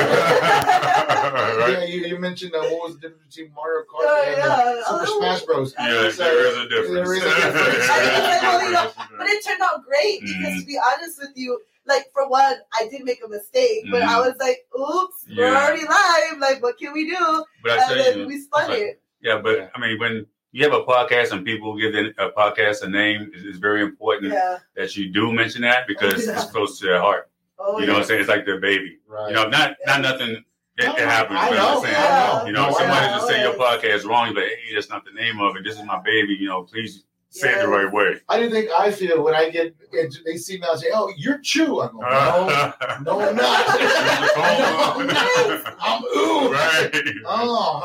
[0.67, 1.71] Right.
[1.71, 4.45] Yeah, you, you mentioned uh, what was the difference between Mario Kart Oh, and yeah.
[4.87, 5.19] uh, Super Oh.
[5.19, 5.73] Smash Bros.
[5.77, 6.93] Yeah, So, there is a difference.
[7.09, 7.89] There is a difference.
[7.89, 10.59] I mean, like, well, you know, But it turned out great because, Mhm.
[10.61, 14.13] to be honest with you, like for one, I did make a mistake, but I
[14.15, 14.25] Mhm.
[14.27, 16.39] was like, "Oops, we're already live.
[16.39, 19.01] Like, what can we do?" But I And tell then you, we spun like- it.
[19.21, 22.89] yeah, but I mean, when you have a podcast and people give a podcast a
[22.89, 24.59] name, it's, it's very important Yeah.
[24.75, 26.33] that you do mention that because Yeah.
[26.41, 27.29] it's close to their heart.
[27.59, 28.01] Oh, You know what.
[28.03, 28.19] I'm saying?
[28.21, 28.99] It's like their baby.
[29.07, 29.29] Right.
[29.29, 30.43] You know, not not nothing.
[30.79, 31.39] It, No, happens.
[31.41, 31.77] I know.
[31.77, 32.45] I'm saying, Yeah.
[32.45, 33.13] You know, No, I somebody know.
[33.13, 35.63] just oh, say your podcast wrong, but hey, that's not the name of it.
[35.63, 36.35] This is my baby.
[36.39, 38.21] You know, please say it the right way.
[38.29, 40.67] I do not think I feel when I get they see me.
[40.71, 42.07] I say, "Oh, you're Chew." I go, "No,
[43.19, 43.79] no, I'm not.
[44.37, 44.43] No,
[44.97, 45.75] I'm not.
[45.79, 46.91] I'm ooh." right.
[47.25, 47.81] Oh,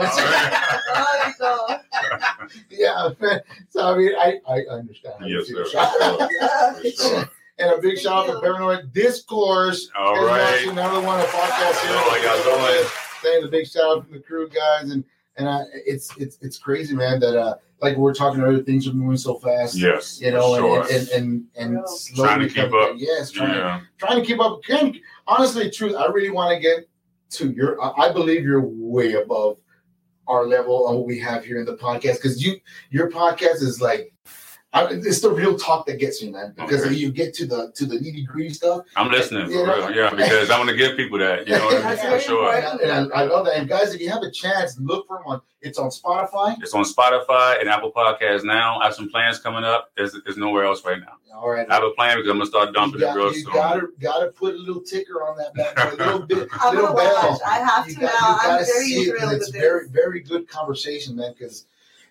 [1.45, 1.79] Oh,
[2.71, 3.09] yeah.
[3.71, 5.15] So I mean, I I understand.
[5.27, 5.65] Yes, feel.
[5.67, 6.29] sir.
[6.41, 6.73] Yeah.
[6.75, 7.31] For sure.
[7.59, 9.91] And a big shout out to Paranoid Discourse.
[9.97, 10.53] All Guys, right.
[10.53, 11.97] watching Another one of podcast here.
[11.97, 12.89] How y'all doing?
[13.23, 15.05] Saying a big shout out from the crew guys, and
[15.37, 17.21] and I, it's it's it's crazy, man.
[17.21, 19.77] That uh, like we're talking earlier, things are moving so fast.
[19.77, 20.21] Yes.
[20.21, 20.81] You know, sure.
[20.91, 21.87] and, and and and, Real.
[21.87, 22.95] slowly Trying to keep coming- up.
[22.97, 23.81] Yes, trying, yeah.
[23.99, 24.63] trying to keep up.
[24.65, 26.89] Can, honestly, truth, I really want to get
[27.33, 27.81] to your.
[27.83, 29.59] I I believe you're way above
[30.27, 32.57] our level on what we have here in the podcast because you
[32.91, 34.09] your podcast is like.
[34.75, 36.55] I, it's the real talk that gets me, man.
[36.57, 36.95] Because Okay.
[36.95, 39.89] you get to the to the nitty gritty stuff, I'm listening for You know?
[39.89, 39.95] real.
[39.97, 41.47] Yeah, because I want to give people that.
[41.47, 42.55] You know, That's for sure.
[42.55, 43.57] and, I, and I, I love that.
[43.57, 45.41] And guys, if you have a chance, look for them on.
[45.61, 46.57] It's on Spotify.
[46.61, 48.79] It's on Spotify and Apple Podcasts now.
[48.81, 49.93] I have some plans coming up.
[49.97, 51.13] There's, there's nowhere else right now.
[51.37, 53.41] All right, I have a plan because I'm gonna start dumping got, it real you
[53.45, 53.53] soon.
[53.55, 57.41] gotta gotta put a little ticker on that, back, a little bit, I'm little bell.
[57.47, 58.29] I have You to got- now.
[58.31, 61.35] you gotta I'm very see it 'cause thrilled It's with very, very good conversation, man.
[61.37, 61.67] Because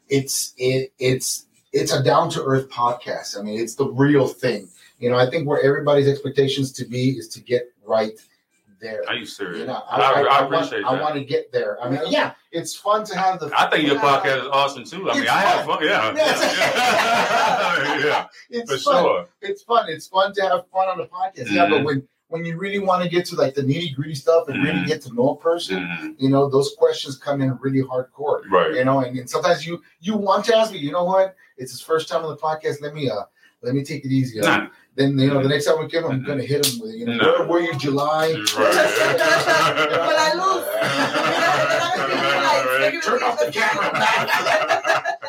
[0.09, 3.37] it's it it's it's a down to earth podcast.
[3.39, 4.67] I mean, it's the real thing.
[4.99, 8.19] You know, I think where everybody's expectations to be is to get right
[8.79, 9.03] there.
[9.07, 9.59] Are you serious?
[9.59, 11.01] You know, I, I, want, appreciate I that.
[11.01, 11.81] want to get there.
[11.81, 13.51] I mean, yeah, it's fun to have the.
[13.57, 14.01] I think your Yeah.
[14.01, 15.09] podcast is awesome too.
[15.09, 15.77] I mean, It's I have fun.
[15.79, 15.87] fun.
[15.87, 19.03] Yeah, yeah, yeah, it's for fun.
[19.03, 19.27] sure.
[19.41, 19.85] It's fun.
[19.89, 21.51] It's fun to have fun on the podcast.
[21.51, 21.85] Yeah, but Mhm.
[21.85, 24.79] when when you really want to get to like the nitty gritty stuff and really
[24.79, 24.87] Mhm.
[24.87, 26.15] get to know a person, Mhm.
[26.17, 28.41] you know, those questions come in really hardcore.
[28.49, 28.73] Right.
[28.73, 31.35] You know, and, and sometimes you you want to ask me, you know what?
[31.57, 32.81] It's his first time on the podcast.
[32.81, 33.23] Let me uh
[33.61, 34.39] let me take it easy.
[34.41, 34.67] Uh, Nah.
[34.95, 37.15] Then you know the next time we come, I'm gonna hit him with you know
[37.17, 37.31] No.
[37.39, 38.33] where were you July?
[38.33, 38.75] But
[40.27, 40.65] I lose.
[41.71, 43.03] Right.
[43.03, 43.91] Turn off the camera.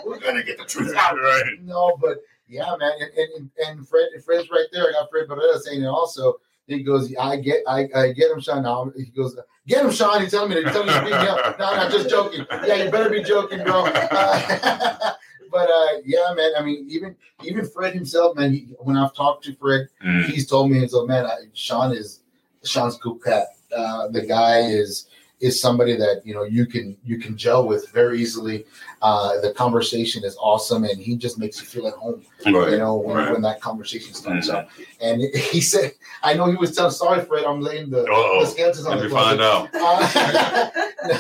[0.06, 1.16] We're gonna get the truth out.
[1.16, 1.60] Right.
[1.62, 4.88] No, but yeah, man, and and, and Fred Fred's right there.
[4.88, 6.40] I got Fred Barrera saying it also.
[6.66, 8.62] He goes, I get, I, I get him, Sean.
[8.62, 10.22] Now he goes, get him, Sean.
[10.22, 11.58] He's telling me, he's telling me to beat me up.
[11.58, 12.46] No, no, just joking.
[12.64, 13.84] Yeah, you better be joking, bro.
[13.86, 15.12] Uh,
[15.50, 16.52] but uh, yeah, man.
[16.56, 18.52] I mean, even even Fred himself, man.
[18.52, 20.24] He, when I've talked to Fred, Mm.
[20.26, 22.20] he's told me, he's like, man, I, Sean is
[22.64, 23.48] Sean's cool cat.
[23.76, 25.06] Uh, the guy is
[25.42, 28.64] is somebody that you know you can you can gel with very easily.
[29.02, 32.22] Uh, the conversation is awesome, and he just makes you feel at home.
[32.46, 33.32] You know when, right.
[33.32, 34.54] when that conversation starts Mhm.
[34.54, 34.70] up.
[35.00, 38.40] And he said, I know he was telling, sorry, Fred, I'm laying the, Uh-oh.
[38.44, 39.68] the skeletons on Let the me find out.
[39.74, 40.70] Uh,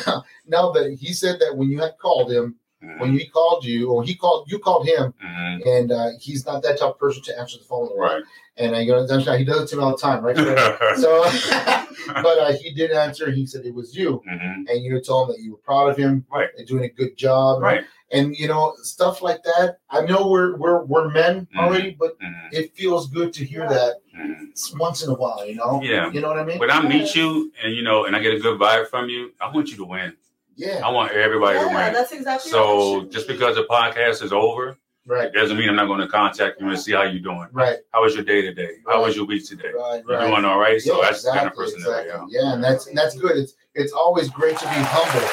[0.06, 3.00] now, now that he said that when you had called him, Mhm.
[3.00, 5.66] when he called you or he called you called him, Mhm.
[5.66, 7.88] and uh, he's not that type of person to answer the phone.
[7.96, 8.22] Right.
[8.56, 10.36] And I go, "That's not- he does it to me all the time, right?
[10.98, 11.22] so,
[12.26, 13.30] but uh, he did answer.
[13.30, 14.68] He said it was you, Mhm.
[14.68, 16.48] and you told him that you were proud of him, Right.
[16.58, 17.84] and doing a good job, Right.
[18.14, 19.78] And you know stuff like that.
[19.88, 21.58] I know we're we're we're men Mhm.
[21.62, 22.48] already, but Mhm.
[22.52, 24.78] it feels good to hear that Mhm.
[24.78, 25.46] once in a while.
[25.46, 26.10] You know, Yeah.
[26.12, 26.58] you know what I mean?
[26.58, 29.32] When I meet you and you know, and I get a good vibe from you,
[29.40, 30.12] I want you to win.
[30.56, 31.92] Yeah, I want everybody to yeah, win.
[31.94, 32.48] that's exactly.
[32.50, 33.34] it So just be.
[33.34, 36.78] because the podcast is over, right, doesn't mean I'm not going to contact you and
[36.78, 37.48] see how you're doing.
[37.52, 38.70] right, How was your day today?
[38.86, 39.70] How was your week today?
[39.76, 40.26] right, You're right.
[40.30, 40.80] doing all right.
[40.80, 42.26] So yeah, that's the kind of exactly, person that I am.
[42.30, 43.36] Yeah, and that's and that's good.
[43.36, 45.26] It's it's always great to be humble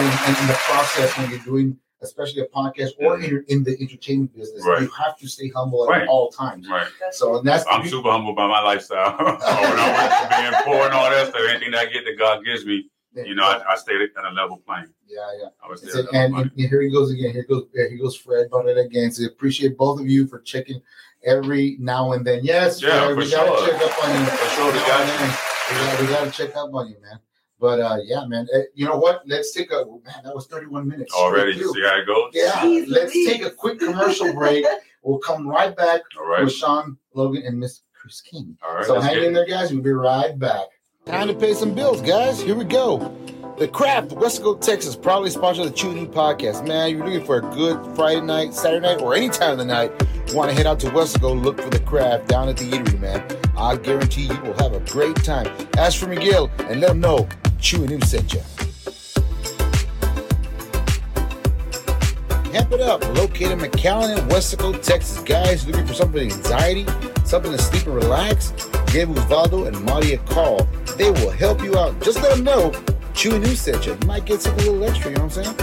[0.00, 3.24] in, in, in the process when you're doing, especially a podcast or mm-hmm.
[3.36, 4.64] in, in the entertainment business.
[4.66, 4.80] Right.
[4.82, 6.08] You have to stay humble at Right.
[6.08, 6.66] all times.
[6.68, 6.88] Right.
[7.12, 9.16] So and that's I'm beauty- super humble by my lifestyle.
[9.18, 12.64] when I'm being poor and all that stuff, anything that I get that God gives
[12.64, 14.86] me, you know, I, I stay at a level plane.
[15.06, 15.48] yeah, yeah.
[15.64, 17.32] I would stay It's at a- a level and, and here he goes again.
[17.32, 19.10] Here goes here goes Fred about it again.
[19.12, 20.80] So appreciate both of you for checking
[21.24, 22.40] every now and then.
[22.44, 24.26] Yes, Yeah, Fred, for we gotta check up on you.
[24.26, 25.18] For sure, we got and you.
[25.18, 25.36] then.
[25.70, 27.18] We gotta, we gotta check up on you, man.
[27.60, 28.46] But uh, yeah, man.
[28.52, 29.22] Eh, You know what?
[29.26, 30.22] Let's take a man.
[30.24, 31.14] That was 31 minutes.
[31.14, 32.30] Already, Straight see how it goes?
[32.34, 32.50] Yeah.
[32.62, 33.28] Jeez Let's Louise.
[33.28, 34.64] take a quick commercial break.
[35.06, 36.42] We'll come right back All right.
[36.44, 38.56] with Sean Logan and Miss Kris King.
[38.66, 38.86] All right.
[38.86, 39.70] so hang in there, guys.
[39.70, 40.64] We'll be right back.
[41.06, 42.40] Time to pay some bills, guys.
[42.40, 43.14] Here we go.
[43.58, 46.66] The Craft, Weslaco, Texas, proudly sponsors the New podcast.
[46.66, 49.66] Man, you're looking for a good Friday night, Saturday night, or any time of the
[49.66, 49.92] night.
[50.26, 52.98] You want to head out to Weslaco, look for the Craft down at the eatery,
[52.98, 53.22] man.
[53.54, 55.46] I guarantee you will have a great time.
[55.76, 57.28] Ask for Miguel and let him know
[57.60, 58.40] Chew & Ew sent you.
[62.50, 65.18] Hemp It Up, located in McAllen and Weslaco, Texas.
[65.22, 66.86] Guys, looking for something anxiety,
[67.26, 68.54] something to sleep and relax?
[68.94, 70.68] Give Osvaldo and Maria a call.
[70.96, 72.00] They will help you out.
[72.00, 72.70] Just let them know
[73.12, 73.98] Chewy News sent you.
[74.06, 75.56] Might get something a little extra, you know what I'm saying?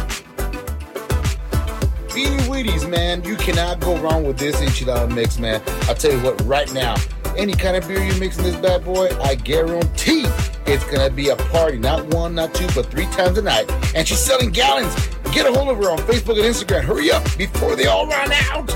[2.10, 3.24] Beanie Wheaties, man.
[3.24, 5.62] You cannot go wrong with this enchilada mix, man.
[5.84, 6.98] I'll tell you what, right now,
[7.38, 10.26] any kind of beer you mix in this bad boy, I guarantee
[10.65, 11.78] it's gonna be a party.
[11.78, 13.72] Not one, not two, but three times a night.
[13.96, 14.94] And she's selling gallons.
[15.32, 16.84] Get a hold of her on Facebook and Instagram.
[16.84, 18.70] Hurry up before they all run out.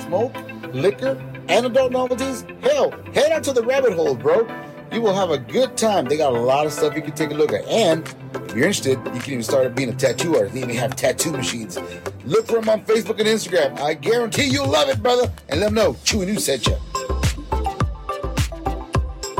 [0.00, 0.34] Smoke,
[0.72, 1.16] liquor,
[1.48, 2.44] and adult novelties?
[2.62, 4.46] Hell, head out to the rabbit hole, bro.
[4.92, 6.04] You will have a good time.
[6.04, 7.66] They got a lot of stuff you can take a look at.
[7.66, 10.54] And if you're interested, you can even start being a tattoo artist.
[10.54, 11.78] They even have tattoo machines.
[12.24, 13.78] Look for them on Facebook and Instagram.
[13.80, 15.32] I guarantee you'll love it, brother.
[15.48, 16.76] And let them know Chew & Ew sent you.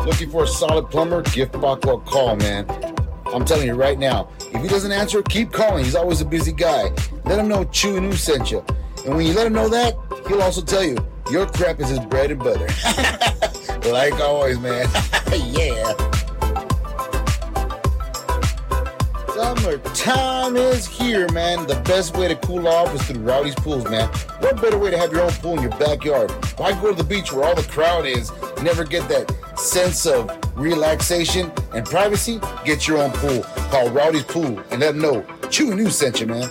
[0.04, 1.22] Looking for a solid plumber?
[1.22, 2.66] Give Buckwell a call, man.
[3.26, 4.28] I'm telling you right now.
[4.52, 5.84] If he doesn't answer, keep calling.
[5.84, 6.90] He's always a busy guy.
[7.24, 8.64] Let him know Chew & Ew sent you.
[9.06, 9.94] And when you let him know that,
[10.26, 10.96] he'll also tell you
[11.30, 12.68] your crap is his bread and butter.
[13.90, 14.88] like always, man.
[15.32, 15.94] yeah.
[19.34, 21.66] Summertime is here, man.
[21.66, 24.08] The best way to cool off is through Rowdy's Pools, man.
[24.38, 26.30] What better way to have your own pool in your backyard?
[26.56, 28.30] Why go to the beach where all the crowd is?
[28.62, 32.40] Never get that sense of relaxation and privacy?
[32.64, 33.42] Get your own pool.
[33.70, 36.50] Call Rowdy's Pool and let them know Chewy News sent you, man.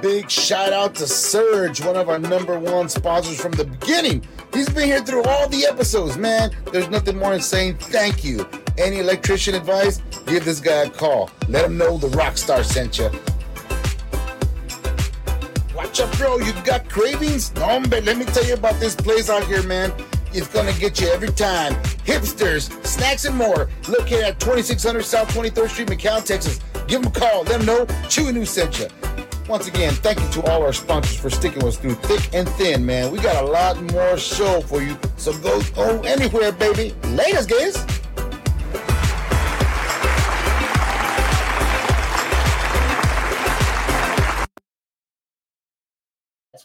[0.00, 4.24] Big shout out to Surge, one of our number one sponsors from the beginning.
[4.52, 6.50] He's been here through all the episodes, man.
[6.72, 8.48] There's nothing more saying thank you.
[8.76, 10.00] Any electrician advice?
[10.26, 11.30] Give this guy a call.
[11.48, 13.10] Let him know the rock star sent you.
[15.74, 16.38] Watch out, bro.
[16.38, 17.54] You got cravings?
[17.54, 19.92] No, but let me tell you about this place out here, man.
[20.32, 21.74] It's gonna get you every time.
[22.04, 23.68] Hipsters, snacks, and more.
[23.88, 26.60] Located at 2600 South 23rd Street, McAllen, Texas.
[26.86, 27.44] Give them a call.
[27.44, 28.88] Let them know Chewy News sent you.
[29.48, 32.46] Once again, thank you to all our sponsors for sticking with us through thick and
[32.50, 33.10] thin, man.
[33.10, 36.90] We got a lot more show for you, so go go anywhere, baby.
[37.16, 37.82] Laters, guys.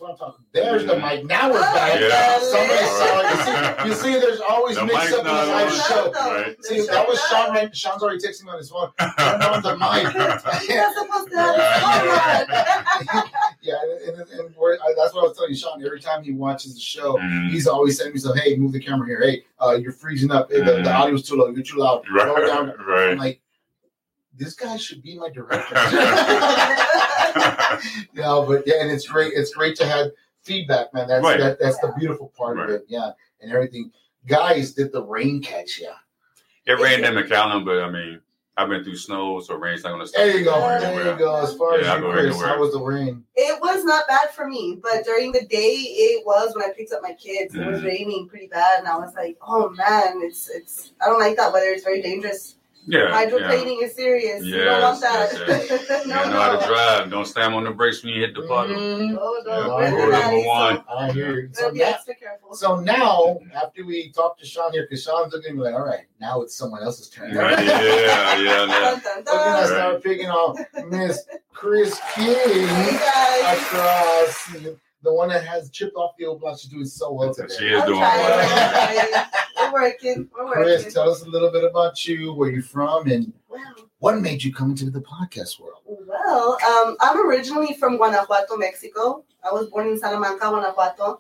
[0.04, 0.46] What I'm talking.
[0.52, 1.26] There's the mic.
[1.26, 2.00] Now we're back.
[2.00, 2.40] Yeah.
[2.40, 3.88] Somebody saw it.
[3.88, 6.12] You see, you see, there's always The mix up in the not live show.
[6.12, 6.66] Right.
[6.66, 7.52] See, that was Sean.
[7.52, 7.76] Right?
[7.76, 8.90] Sean's already texting me on his phone.
[9.00, 10.14] Turn on the mic.
[10.70, 11.60] You're not supposed to have a
[12.46, 13.24] phone on.
[13.64, 15.82] Yeah, and, and, and we're, I, that's what I was telling you, Sean.
[15.86, 17.50] Every time he watches the show, Mhm.
[17.50, 19.22] he's always sending me some, "Hey, move the camera here.
[19.22, 20.52] Hey, uh, you're freezing up.
[20.52, 20.94] Hey, the, the Mhm.
[21.00, 21.48] audio's too low.
[21.48, 22.04] You're too loud.
[22.12, 22.48] Lower Right.
[22.48, 23.18] down." I'm Right.
[23.18, 23.42] like,
[24.36, 25.76] this guy should be my director.
[28.14, 29.34] no, but yeah, and it's great.
[29.34, 30.12] It's great to have
[30.44, 31.08] feedback, man.
[31.08, 31.40] That's Right.
[31.40, 32.70] that, that's the beautiful part Right.
[32.70, 32.86] of it.
[32.88, 33.12] Yeah,
[33.42, 33.92] and everything.
[34.28, 35.92] Guys, did the rain catch you?
[36.66, 38.22] It rained in McAllen, but I mean,
[38.56, 40.20] I've been through snow, so rain's not going to stop.
[40.22, 40.58] There you go.
[40.60, 40.80] Yeah.
[40.80, 41.36] There you go.
[41.44, 43.24] As far Yeah, as you, go Kris, how was the rain?
[43.36, 46.94] It was not bad for me, but during the day it was when I picked
[46.94, 47.56] up my kids.
[47.56, 47.86] It was Mhm.
[47.86, 51.52] raining pretty bad, and I was like, "Oh man, it's it's I don't like that
[51.52, 51.68] weather.
[51.70, 52.56] It's very dangerous."
[52.86, 53.00] Yeah.
[53.00, 53.26] yeah.
[53.26, 54.44] Hydroplaning is serious.
[54.44, 55.48] you don't Yes, want that.
[55.48, 57.10] yes, You no, gotta know how to drive.
[57.12, 58.76] Don't slam on the brakes when you hit the puddle.
[58.76, 59.14] Mhm.
[59.14, 59.80] No, no.
[59.80, 60.76] Yeah, we're rule number one.
[60.78, 61.50] so I hear you.
[61.54, 62.54] So Better be now, extra careful.
[62.56, 66.42] so now, after we talk to Sean here, because Sean's looking like, all right, now
[66.42, 67.34] it's someone else's turn.
[67.36, 68.66] Right, yeah, yeah, yeah.
[68.68, 71.22] Dun, dun, We're gonna start picking on Miss
[71.54, 73.62] Kris Hey King guys.
[73.62, 74.50] across
[75.04, 76.58] the one that has chipped off the old block.
[76.60, 77.54] She's doing so well today.
[77.58, 79.28] She is I'm doing well.
[79.58, 80.30] We're working.
[80.36, 80.64] We're working.
[80.64, 83.60] Kris, tell us a little bit about you, where you're from, and Wow.
[84.00, 85.82] what made you come into the podcast world.
[85.86, 89.24] Well, um, I'm originally from Guanajuato, Mexico.
[89.48, 91.20] I was born in Salamanca, Guanajuato.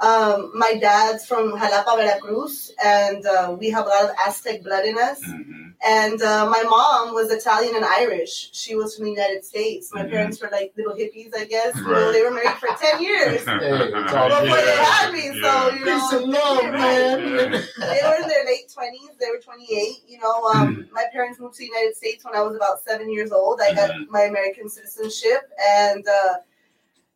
[0.00, 4.84] Um, my dad's from Jalapa, Veracruz, and uh, we have a lot of Aztec blood
[4.84, 5.20] in us.
[5.22, 5.55] Mhm.
[5.86, 8.50] And uh, my mom was Italian and Irish.
[8.52, 9.92] She was from the United States.
[9.94, 10.10] My Mhm.
[10.10, 11.76] parents were like little hippies, I guess.
[11.76, 14.64] You know, they were married for 10 years Hey, before good.
[14.66, 15.40] they had me.
[15.40, 16.72] So, you know, Peace and love, Right.
[16.72, 17.50] man.
[17.78, 19.16] they were in their late 20s.
[19.20, 20.02] They were 28.
[20.08, 23.08] You know, um, my parents moved to the United States when I was about seven
[23.12, 23.60] years old.
[23.62, 24.08] I got Mhm.
[24.08, 25.42] my American citizenship.
[25.60, 26.34] And uh,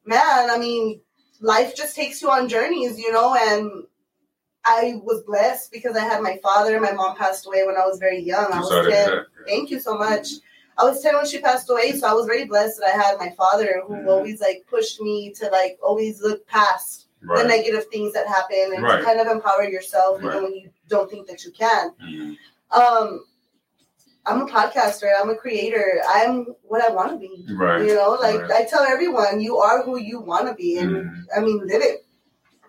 [0.04, 1.00] man, I mean,
[1.40, 3.84] life just takes you on journeys, you know, and
[4.64, 6.78] I was blessed because I had my father.
[6.80, 8.52] My mom passed away when I was very young.
[8.52, 9.06] I was sorry 10.
[9.08, 9.46] hear that.
[9.46, 10.28] Thank you so much.
[10.78, 13.18] I was 10 when she passed away, so I was very blessed that I had
[13.18, 14.06] my father who Mhm.
[14.06, 18.82] always like pushed me to like always look past the negative things that happen and
[18.82, 18.98] Right.
[18.98, 20.30] to kind of empower yourself Right.
[20.30, 21.92] even when you don't think that you can.
[22.02, 22.36] Mhm.
[22.70, 23.24] Um
[24.26, 27.46] I'm a podcaster, I'm a creator, I'm what I want to be.
[27.52, 27.82] Right.
[27.86, 28.50] You know, like Right.
[28.52, 31.24] I tell everyone, you are who you want to be and Mhm.
[31.36, 32.04] I mean live it.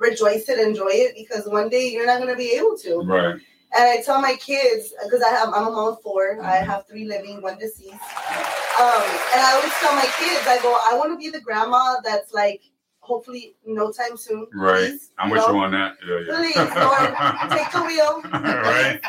[0.02, 3.02] Rejoice it, enjoy it because one day you're not going to be able to.
[3.02, 3.36] Right.
[3.78, 6.66] And I tell my kids because I have I'm a mom of 4 I Mhm.
[6.66, 7.94] have three living, one deceased.
[7.94, 11.98] Um, and I always tell my kids, I go, I want to be the grandma
[12.04, 12.62] that's like,
[13.00, 14.48] hopefully, no time soon.
[14.54, 14.90] Right.
[14.90, 15.98] Please, I'm with you on that.
[16.06, 16.36] Yeah, yeah.
[16.36, 16.56] Please,
[16.88, 18.14] Lord, take the wheel.
[18.42, 19.00] right.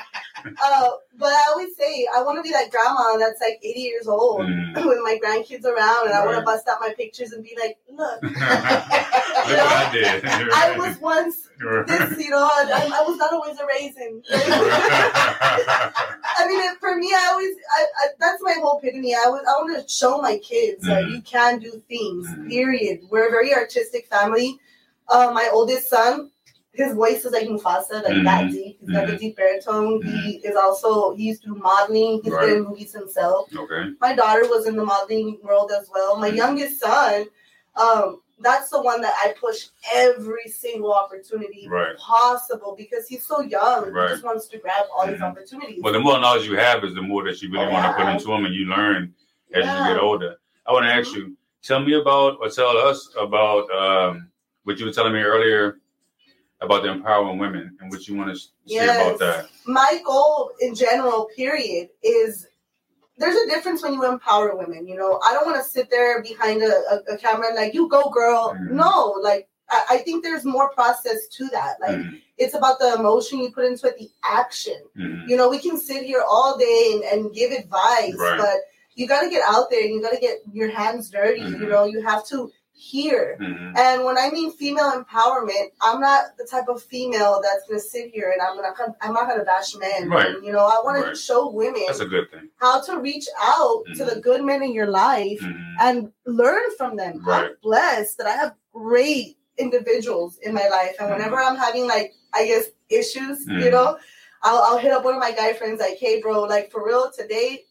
[0.47, 4.07] Uh, but I always say, I want to be that grandma that's like 80 years
[4.09, 4.86] old Mhm.
[4.86, 7.78] with my grandkids around, and I want to bust out my pictures and be like,
[7.90, 10.24] look, Look what I did.
[10.26, 11.49] I was once
[11.86, 14.22] this, you know, I, I was not always a raisin.
[16.34, 19.14] I mean, for me, I always, I, I, that's my whole epitome.
[19.14, 21.11] I, would, I want to show my kids that Mhm.
[21.12, 22.49] you can do things, Mhm.
[22.51, 23.01] period.
[23.11, 24.59] We're a very artistic family.
[25.09, 26.30] Uh, my oldest son,
[26.75, 28.25] his voice is like Mufasa, like Mhm.
[28.25, 28.79] that deep.
[28.81, 29.18] He's got the Mhm.
[29.18, 30.03] deep baritone.
[30.03, 32.20] He is also, he used to do modeling.
[32.23, 32.47] He's Right.
[32.47, 33.49] been in movies himself.
[33.55, 33.91] okay.
[34.01, 36.16] My daughter was in the modeling world as well.
[36.16, 36.37] My Mhm.
[36.37, 37.27] youngest son,
[37.77, 41.97] um, that's the one that I push every single opportunity Right.
[41.99, 43.91] possible because he's so young.
[43.93, 44.09] Right.
[44.09, 45.31] He just wants to grab all these Mhm.
[45.31, 45.81] opportunities.
[45.83, 47.93] Well, the more knowledge you have is the more that you really Oh, want to
[48.03, 49.14] put into them and you learn
[49.55, 49.89] as Yeah.
[49.89, 50.37] you get older.
[50.66, 54.29] I want to ask you, tell me about or tell us about um,
[54.64, 55.79] what you were telling me earlier
[56.62, 59.00] about the empowering women and what you want to say Yes.
[59.00, 59.48] about that.
[59.66, 62.46] My goal in general, period, is
[63.18, 64.86] there's a difference when you empower women.
[64.86, 66.66] You know, I don't want to sit there behind a,
[67.10, 68.54] a, a camera and like, you go, girl.
[68.54, 68.70] Mhm.
[68.70, 71.76] No, like, I, I think there's more process to that.
[71.80, 72.20] Like, Mhm.
[72.38, 74.80] it's about the emotion you put into it, the action.
[74.98, 75.28] Mhm.
[75.28, 78.38] You know, we can sit here all day and, and give advice, Right.
[78.38, 78.56] but
[78.94, 81.40] you got to get out there and you got to get your hands dirty.
[81.40, 81.68] You Mhm.
[81.68, 83.39] know, you have to hear.
[83.41, 83.77] Mhm.
[83.79, 88.11] And when I mean female empowerment, I'm not the type of female that's gonna sit
[88.12, 90.09] here and I'm gonna I'm not gonna bash men.
[90.09, 90.35] Right.
[90.43, 91.16] You know, I want to Right.
[91.16, 92.49] show women That's a good thing.
[92.57, 95.75] how to reach out to the good men in your life Mhm.
[95.81, 97.23] and learn from them.
[97.25, 97.45] Right.
[97.51, 102.14] I'm blessed that I have great individuals in my life, and whenever I'm having like
[102.35, 103.70] I guess issues, you Mhm.
[103.73, 103.99] know,
[104.43, 107.11] I'll, I'll hit up one of my guy friends like, "Hey, bro, like for real
[107.12, 107.64] today,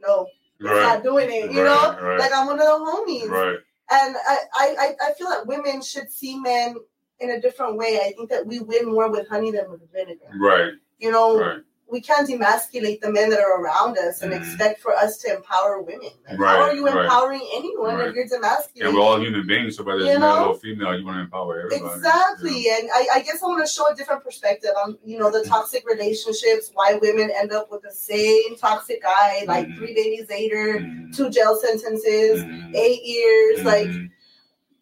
[0.00, 0.26] no,
[0.60, 0.82] Right.
[0.82, 2.18] not doing it." You Right, know, right.
[2.18, 3.28] like I'm one of the homies.
[3.30, 3.58] Right.
[3.90, 6.76] And I, I, I- feel that women should see men
[7.20, 8.00] in a different way.
[8.02, 10.30] I think that we win more with honey than with vinegar.
[10.38, 10.72] Right.
[10.98, 11.60] You know, Right.
[11.92, 14.38] We can't emasculate the men that are around us and Mhm.
[14.40, 16.10] expect for us to empower women.
[16.28, 17.04] Like, Right, how are you right.
[17.04, 18.08] empowering anyone Right.
[18.08, 18.86] if you're demasculating?
[18.86, 21.24] And we're all human beings, so whether it's You male or female, you want to
[21.28, 21.94] empower everybody.
[21.94, 25.30] Exactly, and I, I guess I want to show a different perspective on you know
[25.30, 25.42] Mm-hmm.
[25.42, 29.76] the toxic relationships, why women end up with the same toxic guy, like Mhm.
[29.76, 31.14] three babies later, Mhm.
[31.16, 32.74] two jail sentences, Mhm.
[32.74, 34.08] eight years, like Mhm.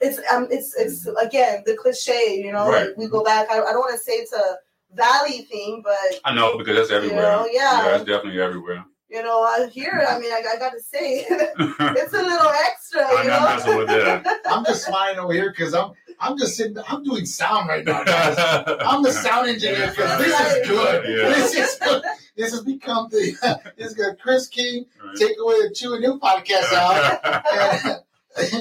[0.00, 2.86] it's um it's it's again the cliche you know Right.
[2.88, 4.58] like we go back i, I don't want to say it's a
[4.94, 7.22] valley thing but I know because that's everywhere.
[7.22, 7.82] know, yeah.
[7.84, 8.84] that's definitely everywhere.
[9.08, 13.24] you know I here i mean i, I gotta say it's a little extra I'm
[13.24, 14.40] you not know messing with that.
[14.46, 16.76] I'm just smiling over here because I'm I'm just sitting.
[16.86, 18.36] I'm doing sound right now, guys.
[18.84, 21.04] I'm the sound engineer because this is good.
[21.08, 21.28] Yeah.
[21.30, 22.02] This is good.
[22.36, 23.32] This has become the
[23.78, 24.18] this is good.
[24.20, 25.16] Kris King Right.
[25.16, 28.02] take away the Chew & Ew podcast out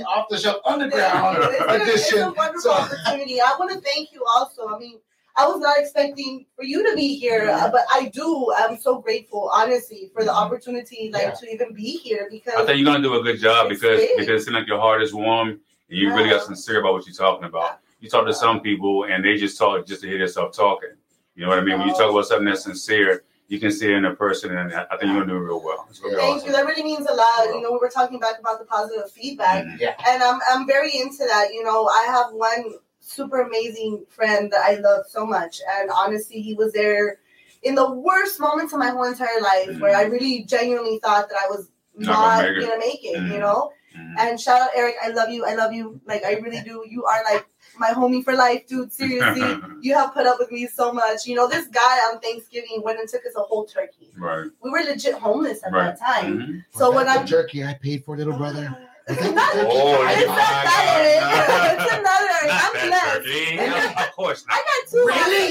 [0.07, 2.33] off the shelf underground it's, a, it's a edition.
[2.37, 4.99] wonderful So opportunity i want to thank you also i mean
[5.37, 7.65] I was not expecting for you to be here, Yeah.
[7.65, 8.53] uh, but I do.
[8.57, 10.35] I'm so grateful, honestly, for the Mhm.
[10.45, 11.31] opportunity, like Yeah.
[11.31, 14.17] to even be here because I think you're gonna do a good job because big.
[14.17, 15.59] because it seems like your heart is warm and
[15.89, 17.79] you really got sincere about what you're talking about.
[18.01, 20.89] You talk to some people and they just talk just to hear themselves talking.
[21.35, 21.79] You know what I mean?
[21.79, 24.73] When you talk about something that's sincere, you can see it in a person, and
[24.73, 25.87] I I think you're gonna do real well.
[25.89, 26.47] It's gonna be Thank awesome.
[26.47, 26.53] you.
[26.53, 27.45] That really means a lot.
[27.45, 29.95] You know, we were talking back about the positive feedback, Mhm.
[30.07, 31.53] and I'm I'm very into that.
[31.53, 32.75] You know, I have one
[33.09, 37.19] super amazing friend that I love so much, and honestly, he was there
[37.63, 41.37] in the worst moments of my whole entire life, where I really genuinely thought that
[41.43, 42.67] I was Not not, gonna make it.
[42.67, 43.17] gonna make it.
[43.17, 43.33] Mhm.
[43.33, 44.15] You know, Mhm.
[44.19, 45.43] and shout out Eric, I love you.
[45.45, 45.99] I love you.
[46.05, 46.83] Like I really do.
[46.87, 47.45] You are like
[47.77, 48.93] my homie for life, dude.
[48.93, 49.57] Seriously.
[49.81, 51.25] You have put up with me so much.
[51.25, 54.11] You know, this guy on Thanksgiving went and took us a whole turkey.
[54.17, 54.47] Right.
[54.61, 55.97] We were legit homeless at Right.
[55.97, 56.65] that time.
[56.71, 58.77] So Was when that the I'm jerky I paid for, little brother.
[59.09, 60.63] Was Not- turkey Oh, it's you not bought?
[60.65, 61.79] that Eric.
[61.79, 62.49] It's another Eric.
[62.49, 63.15] Not I'm that blessed.
[63.95, 64.03] turkey.
[64.03, 64.53] Of course not.
[64.53, 64.65] I not.
[64.65, 65.47] got two Really?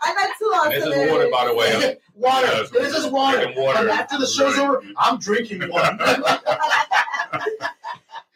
[0.00, 1.96] I got two awesome And this is water, by the way.
[2.14, 2.46] water.
[2.46, 3.38] Yes, this is water.
[3.38, 3.78] drinking water.
[3.80, 5.98] And after the show's over, I'm drinking one.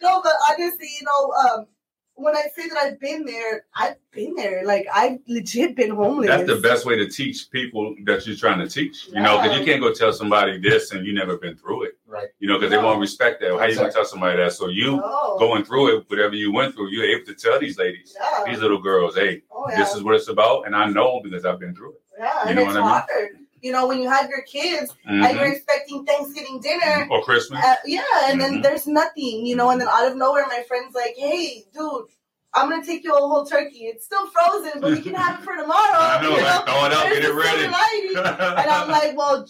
[0.01, 1.67] No, but honestly, you know, um,
[2.15, 4.65] when I say that I've been there, I've been there.
[4.65, 6.29] Like I've legit been homeless.
[6.29, 9.09] That's the best way to teach people that you're trying to teach.
[9.09, 11.98] You know, because you can't go tell somebody this and you never been through it.
[12.19, 12.29] Right.
[12.39, 13.51] You know, because they won't respect that.
[13.59, 14.53] How you gonna tell somebody that?
[14.53, 17.79] So you Oh, going through it, whatever you went through, you're able to tell these
[17.79, 18.45] ladies, yeah.
[18.51, 19.79] these little girls, hey, Oh, yeah.
[19.79, 22.03] this is what it's about, and I know because I've been through it.
[22.19, 22.91] yeah, you and know it's what I mean?
[22.91, 23.31] hard.
[23.61, 27.65] You know, when you have your kids and you're expecting Thanksgiving dinner, Or Christmas.
[27.65, 28.63] Uh, yeah, and then Mhm.
[28.63, 32.07] there's nothing, you know, and then out of nowhere, my friend's like, "Hey, dude,
[32.55, 33.87] I'm gonna take you a whole turkey.
[33.87, 36.85] It's still frozen, but we can have it for tomorrow." I know, you like, throw
[36.87, 37.65] it out, There's get it ready.
[37.65, 39.45] and I'm like, "Well,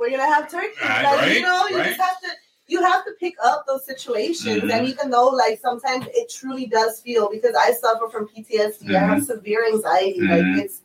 [0.00, 1.88] we're gonna have turkey." Right, like, right, you know, you right.
[1.88, 2.28] just have to.
[2.66, 4.72] You have to pick up those situations, Mhm.
[4.72, 9.00] and even though, like, sometimes it truly does feel because I suffer from PTSD, I
[9.00, 10.20] have severe anxiety.
[10.20, 10.54] Mhm.
[10.54, 10.80] Like, it's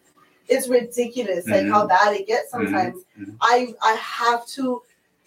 [0.47, 3.03] it's ridiculous, like how bad it gets sometimes.
[3.19, 3.35] Mhm.
[3.41, 4.81] I I have to,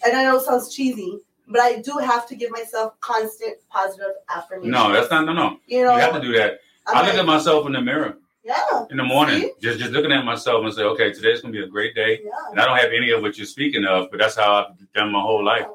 [0.04, 4.14] and I know it sounds cheesy, but I do have to give myself constant positive
[4.28, 4.70] affirmation.
[4.72, 5.58] no, that's not no no.
[5.66, 6.60] You You have to do that.
[6.86, 8.16] I'm I look like, at myself in the mirror
[8.48, 9.52] yeah, in the morning, See?
[9.60, 12.12] just just looking at myself and say, okay, today's gonna be a great day.
[12.24, 14.92] yeah, And I don't have any of what you're speaking of, but that's how I've
[14.94, 15.66] done my whole life.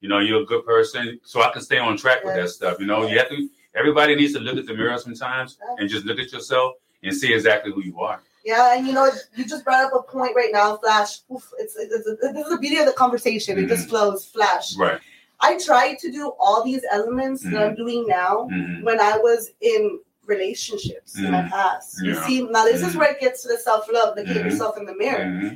[0.00, 2.80] You know, you're a good person, so I can stay on track with that stuff.
[2.80, 3.48] You know, you have to.
[3.74, 6.74] Everybody needs to look at the mirror sometimes and just look at yourself
[7.04, 8.20] and see exactly who you are.
[8.44, 8.76] yeah.
[8.76, 11.20] And you know, you just brought up a point right now, Flash.
[11.32, 13.58] Oof, it's, it's, it's this is the beauty of the conversation.
[13.58, 14.76] It just flows, Flash.
[14.76, 15.00] Right.
[15.40, 19.50] I tried to do all these elements that I'm doing now hmm when I was
[19.60, 20.00] in
[20.34, 21.88] relationships in my past.
[22.04, 22.98] You see, now this is Mhm.
[22.98, 24.16] where it gets to the self love.
[24.16, 24.44] Look at Mhm.
[24.46, 25.26] yourself in the mirror.
[25.26, 25.48] hmm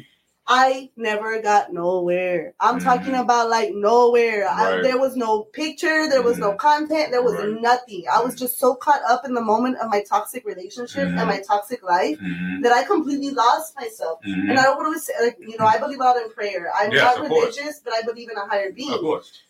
[0.48, 2.54] I never got nowhere.
[2.60, 4.40] I'm talking about like nowhere.
[4.48, 7.60] I, there was no picture, there was no content, there was Right.
[7.70, 8.04] nothing.
[8.16, 11.40] I was just so caught up in the moment of my toxic relationship and my
[11.52, 12.18] toxic life
[12.62, 14.20] that I completely lost myself.
[14.24, 16.64] And I would always say, like, you know, I believe a lot in prayer.
[16.78, 17.56] I'm Yes, not of course.
[17.56, 19.02] religious, but I believe in a higher being.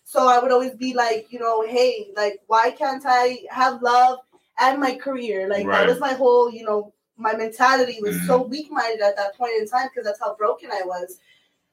[0.05, 4.19] So I would always be like, you know, hey, like, why can't I have love
[4.59, 5.49] and my career?
[5.49, 5.79] Like, Right.
[5.81, 8.27] that was my whole, you know, my mentality was Mhm.
[8.27, 11.19] so weak minded at that point in time because that's how broken I was.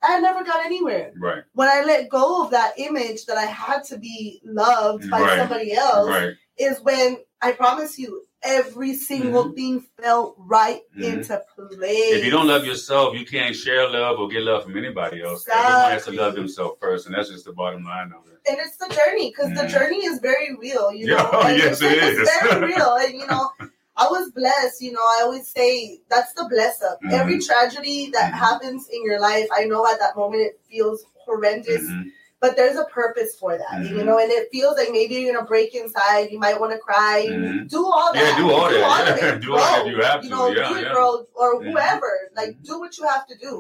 [0.02, 1.14] I never got anywhere.
[1.18, 1.44] Right.
[1.54, 5.40] When I let go of that image that I had to be loved by Right.
[5.40, 6.34] somebody else, Right.
[6.58, 11.04] is when I promise you, every single thing fell right Mhm.
[11.14, 12.14] into place.
[12.18, 15.48] If you don't love yourself, you can't share love or get love from anybody else.
[15.48, 18.40] Everyone has to love themselves first, and that's just the bottom line of it.
[18.46, 19.70] and it's the journey because the Mhm.
[19.72, 22.30] journey is very real you know and yes, it's, it it's is.
[22.42, 23.50] very real and you know
[23.96, 28.34] i was blessed you know i always say that's the bless up every tragedy that
[28.34, 28.38] Mhm.
[28.46, 32.04] happens in your life i know at that moment it feels horrendous Mhm.
[32.44, 34.06] But there's a purpose for that you Mhm.
[34.08, 37.18] know and it feels like maybe you're gonna break inside you might want to cry
[37.30, 37.70] Mhm.
[37.76, 39.10] do all that Yeah, do all that.
[39.12, 40.26] of Yeah, do all that you have to.
[40.26, 40.94] You know Yeah, do yeah.
[40.96, 41.72] girl or Mhm.
[41.72, 43.54] whoever like do what you have to do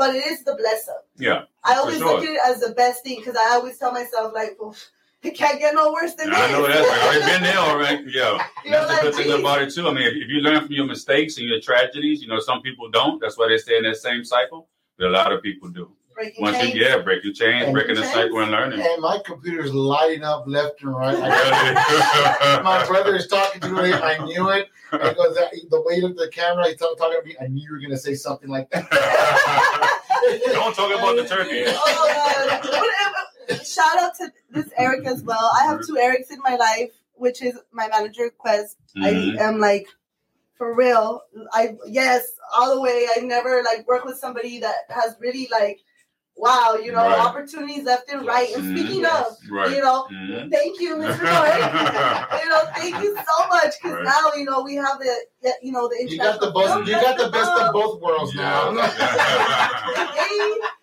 [0.00, 1.02] but it is the blessing.
[1.28, 1.40] Yeah.
[1.64, 2.06] I always sure.
[2.08, 4.74] look at it as the best thing because I always tell myself like, well,
[5.28, 6.48] it can't get no worse than that.
[6.48, 8.00] I know that's I've been there, all right.
[8.18, 8.32] Yeah.
[8.64, 9.86] You know, that's the good thing about it too.
[9.90, 12.62] I mean, if, if you learn from your mistakes and your tragedies, you know, some
[12.62, 13.20] people don't.
[13.20, 14.60] That's why they stay in that same cycle.
[14.96, 15.86] But a lot of people do.
[16.14, 16.74] Breaking Once chains.
[16.74, 18.12] you yeah, breaking chains, And breaking the chains.
[18.14, 18.80] cycle and learning.
[18.80, 21.18] And my computer's lighting up left and right.
[22.62, 23.92] My brother is talking to me.
[23.92, 24.68] I knew it.
[24.92, 27.36] And goes, the way he looked at the camera, he's talking, talking to me.
[27.40, 28.88] I knew you were going to say something like that.
[30.52, 31.64] Don't talk about the turkey.
[31.66, 32.60] Oh, God.
[33.48, 35.50] But, Shout out to this Eric as well.
[35.60, 38.76] I have two Erics in my life, which is my manager Quest.
[38.96, 39.38] Mhm.
[39.38, 39.88] I am like
[40.56, 41.22] for real.
[41.52, 42.24] I yes,
[42.56, 43.06] all the way.
[43.16, 45.80] I never like work with somebody that has really like
[46.42, 47.20] wow, you know, Right.
[47.20, 48.52] opportunities left and right.
[48.54, 48.70] And Mhm.
[48.72, 49.70] speaking of, Right.
[49.70, 50.50] you know, Mhm.
[50.50, 51.22] thank you, Mr.
[51.22, 51.62] Lloyd.
[52.42, 54.04] you know, thank you so much because Right.
[54.04, 55.14] now you know we have the,
[55.62, 56.88] you know, the You got the international both.
[56.88, 58.72] You got the best of both worlds now.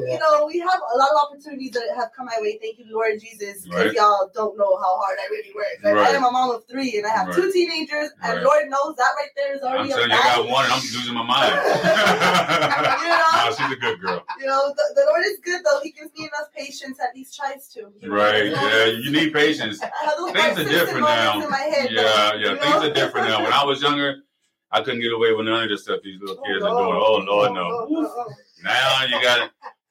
[0.00, 0.06] Yay.
[0.06, 0.14] So, Yeah.
[0.14, 2.58] you know, we have a lot of opportunities that have come my way.
[2.60, 3.92] Thank you, Lord Jesus, because Right.
[3.94, 5.66] y'all don't know how hard I really work.
[5.82, 6.08] Like, Right.
[6.14, 8.42] I am a mom of three and I have two teenagers, and Right.
[8.44, 9.92] Lord knows that right there is already.
[9.92, 11.54] I'm telling a you, I got one and I'm losing my mind.
[13.00, 13.16] You know?
[13.32, 14.24] Nah, she's a good girl.
[14.38, 15.80] You know, the, the Lord is good though.
[15.82, 17.92] He gives me enough patience, at least tries to.
[18.00, 18.12] You?
[18.12, 18.52] Right.
[18.52, 19.80] Know, Yeah, you need patience.
[19.82, 21.42] I have those Things are different now.
[21.42, 21.90] in my head.
[21.90, 22.90] Yeah, yeah, things know?
[22.90, 23.42] are different now.
[23.42, 24.22] When I was younger,
[24.70, 26.98] I couldn't get away with none of the stuff these little oh, kids are doing.
[27.00, 27.60] Oh Lord, no.
[27.62, 28.34] Oh, oh, oh.
[28.62, 29.50] Now you got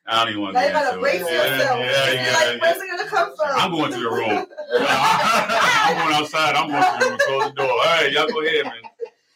[0.10, 1.80] I don't even want to Now you gotta brace yourself.
[1.80, 2.58] Yeah, yeah, You're yeah, like, yeah.
[2.62, 3.48] where's it gonna come from?
[3.54, 4.48] I'm going to the room.
[4.90, 6.56] I'm going outside.
[6.56, 7.20] I'm going to the room.
[7.20, 7.70] Close the door.
[7.70, 8.74] All right, y'all go ahead, man.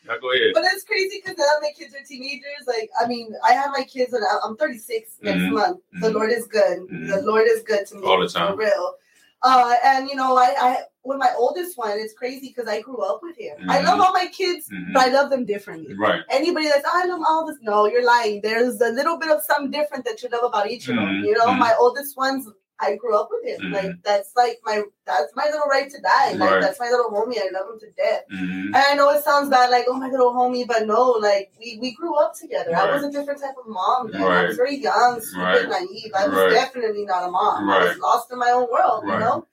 [0.05, 0.51] Y'all go ahead.
[0.53, 2.65] But it's crazy because now my kids are teenagers.
[2.65, 5.51] Like, I mean, I have my kids, and I'm 36 next Mhm.
[5.51, 5.80] month.
[5.93, 6.13] The Mhm.
[6.13, 6.80] Lord is good.
[6.89, 7.07] Mhm.
[7.09, 8.53] The Lord is good to me All the time.
[8.53, 8.95] for real.
[9.43, 12.99] Uh, and you know, I, I with my oldest one, it's crazy because I grew
[13.03, 13.57] up with him.
[13.69, 13.85] I Mhm.
[13.85, 14.93] love all my kids, Mhm.
[14.93, 15.93] but I love them differently.
[15.95, 16.21] Right.
[16.29, 18.39] Anybody that's oh, I love all this, no, you're lying.
[18.41, 21.05] There's a little bit of something different that you love about each of them.
[21.05, 21.25] Mhm.
[21.25, 22.47] You know, my oldest ones,
[22.80, 23.69] I grew up with him.
[23.69, 23.74] Mhm.
[23.74, 26.32] Like that's like my that's my little right to die.
[26.34, 26.61] Like Right.
[26.61, 27.38] that's my little homie.
[27.38, 28.24] I love him to death.
[28.30, 31.51] hmm And I know it sounds bad, like, oh my little homie, but no, like
[31.59, 32.76] we, we grew up together.
[32.76, 34.11] I was a different type of mom.
[34.11, 34.21] Then.
[34.24, 35.69] I was very young, stupid, Right.
[35.69, 36.11] naive.
[36.17, 36.51] I was Right.
[36.51, 37.69] definitely not a mom.
[37.69, 39.45] I was lost in my own world, you know?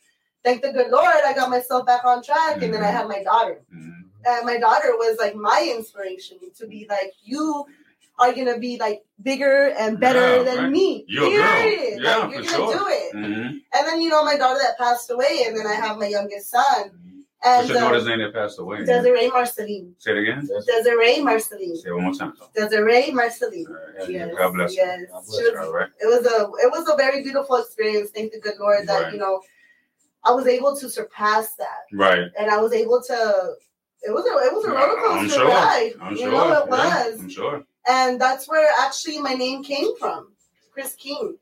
[0.43, 2.93] Thank the good Lord, I got myself back on track, and then I Mhm.
[2.99, 3.61] had my daughter.
[3.71, 3.91] hmm
[4.25, 7.67] And my daughter was like my inspiration to be like, you
[8.21, 10.71] are gonna be like bigger and better Yeah, than right.
[10.71, 11.05] me.
[11.09, 11.53] You're a girl.
[11.63, 12.03] Period.
[12.03, 12.79] Yeah, like, you're for gonna sure.
[12.79, 13.13] do it.
[13.13, 16.07] hmm And then you know my daughter that passed away, and then I have my
[16.07, 16.91] youngest son.
[17.43, 18.85] And What's your uh, daughter's name that passed away?
[18.85, 19.95] Desiree Marceline.
[19.99, 20.47] Say it again.
[20.67, 21.75] Desiree Marceline.
[21.77, 22.35] Say it one more time.
[22.55, 23.65] Desiree Marceline.
[23.67, 24.11] All right.
[24.11, 24.83] Yes, God bless you.
[24.83, 25.01] yes.
[25.11, 25.59] God bless She her.
[25.59, 25.89] was- All right.
[26.03, 28.11] it was a it was a very beautiful experience.
[28.11, 29.13] Thank the good Lord that Right.
[29.15, 29.41] you know
[30.23, 32.25] I was able to surpass that, Right.
[32.39, 33.55] and I was able to.
[34.03, 35.49] It was a it was a roller coaster I'm sure.
[35.49, 35.93] ride.
[36.01, 36.31] I'm you sure.
[36.33, 37.65] know it Yeah, was, I'm sure.
[37.89, 40.33] and that's where actually my name came from,
[40.73, 41.37] Kris King.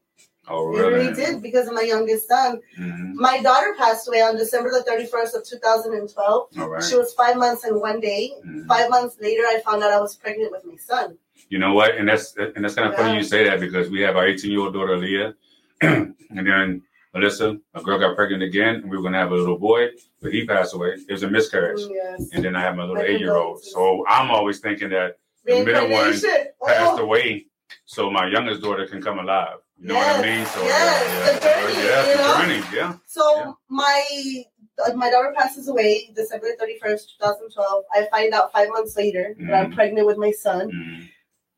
[0.50, 0.92] Oh, It really?
[0.94, 2.60] really did because of my youngest son.
[2.76, 6.48] hmm My daughter passed away on December the thirty first of two thousand and twelve.
[6.58, 6.82] All right.
[6.82, 8.32] She was five months and one day.
[8.44, 8.66] Mhm.
[8.66, 11.16] Five months later, I found out I was pregnant with my son.
[11.50, 11.94] You know what?
[11.96, 14.50] And that's and that's kind of funny you say that because we have our 18
[14.50, 15.34] year old daughter Leah,
[15.82, 16.82] and then
[17.14, 19.88] Melissa, a girl got pregnant again, and we were gonna have a little boy,
[20.20, 20.96] but he passed away.
[21.08, 22.28] It was a miscarriage, Yes.
[22.32, 23.62] and then I have my little eight year old.
[23.64, 26.98] So I'm always thinking that the middle one passed Oh.
[27.02, 27.46] away,
[27.86, 29.58] so my youngest daughter can come alive.
[29.80, 30.46] You know Yes, what I mean?
[30.46, 32.40] So yes, the journey, yeah, the know?
[32.60, 32.94] journey, yeah.
[33.06, 33.52] So Yeah.
[33.68, 34.44] my
[34.86, 37.84] uh, my daughter passes away December thirty first, two thousand twelve.
[37.92, 39.74] I find out five months later that I'm Mhm.
[39.74, 40.70] pregnant with my son.
[40.70, 41.08] Mhm.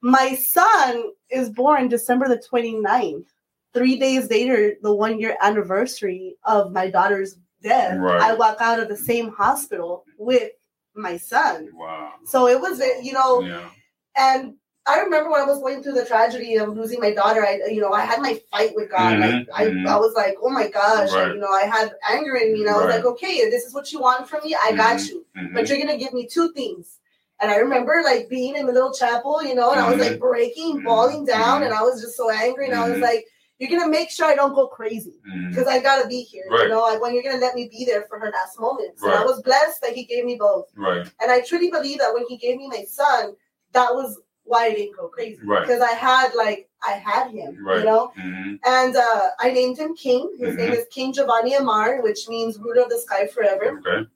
[0.03, 3.27] My son is born December the 29th.
[3.73, 8.23] Three days later, the one year anniversary of my daughter's death, Right.
[8.23, 10.53] I walk out of the same hospital with
[10.95, 11.71] my son.
[11.75, 12.15] Wow.
[12.25, 13.69] So it was, you know, Yeah.
[14.17, 14.55] and
[14.87, 17.47] I remember when I was going through the tragedy of losing my daughter.
[17.47, 19.19] I, you know, I had my fight with God.
[19.19, 19.87] Mhm, Like I, mhm.
[19.87, 21.27] I was like, oh my gosh, Right.
[21.27, 22.97] and, you know, I had anger in me, and I was Right.
[22.97, 24.57] like, okay, this is what you want from me.
[24.57, 26.99] I got Mhm, you, but you're gonna give me two things.
[27.41, 30.17] And I remember like being in the little chapel, you know, and I was like
[30.17, 30.21] Mhm.
[30.21, 33.27] breaking, Mhm, bawling down, and I was just so angry, and I was like,
[33.61, 35.51] you're gonna make sure I don't go crazy Mhm.
[35.51, 36.47] because I gotta be here.
[36.51, 36.63] Right.
[36.65, 39.03] You know, like when you're gonna let me be there for her last moments.
[39.03, 40.67] And I was blessed that He gave me both.
[40.77, 41.07] Right.
[41.21, 43.37] And I truly believe that when he gave me my son,
[43.73, 45.39] that was why I didn't go crazy.
[45.45, 45.61] Right.
[45.63, 47.81] Because I had like I had him, Right.
[47.81, 48.11] you know?
[48.17, 48.59] Mhm.
[48.65, 50.35] And uh, I named him King.
[50.39, 50.59] His Mhm.
[50.59, 53.79] name is King Giovanni Amar, which means ruler of the sky forever.
[53.87, 54.09] Okay.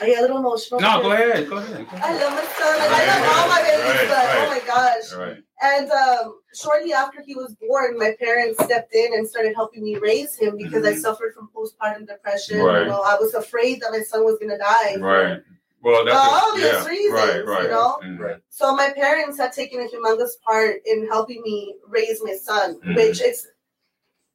[0.00, 0.80] I get a little emotional.
[0.80, 1.48] No, go ahead.
[1.48, 1.88] Go ahead.
[1.90, 2.78] Go I love my son.
[2.78, 4.36] Like, I love all my babies, Right, but right.
[4.38, 5.12] oh my gosh.
[5.14, 5.42] All right.
[5.62, 9.96] And um, shortly after he was born, my parents stepped in and started helping me
[9.96, 11.00] raise him because I Mhm.
[11.00, 12.58] suffered from postpartum depression.
[12.60, 12.82] Right.
[12.82, 14.96] You know, I was afraid that my son was gonna die.
[14.96, 15.40] Right.
[15.82, 16.86] Well, that's For obvious yeah.
[16.88, 17.46] reasons, Right.
[17.46, 17.62] Right.
[17.62, 17.98] you know?
[18.18, 18.36] Right.
[18.50, 22.96] So my parents had taken a humongous part in helping me raise my son, Mhm.
[22.96, 23.46] which it's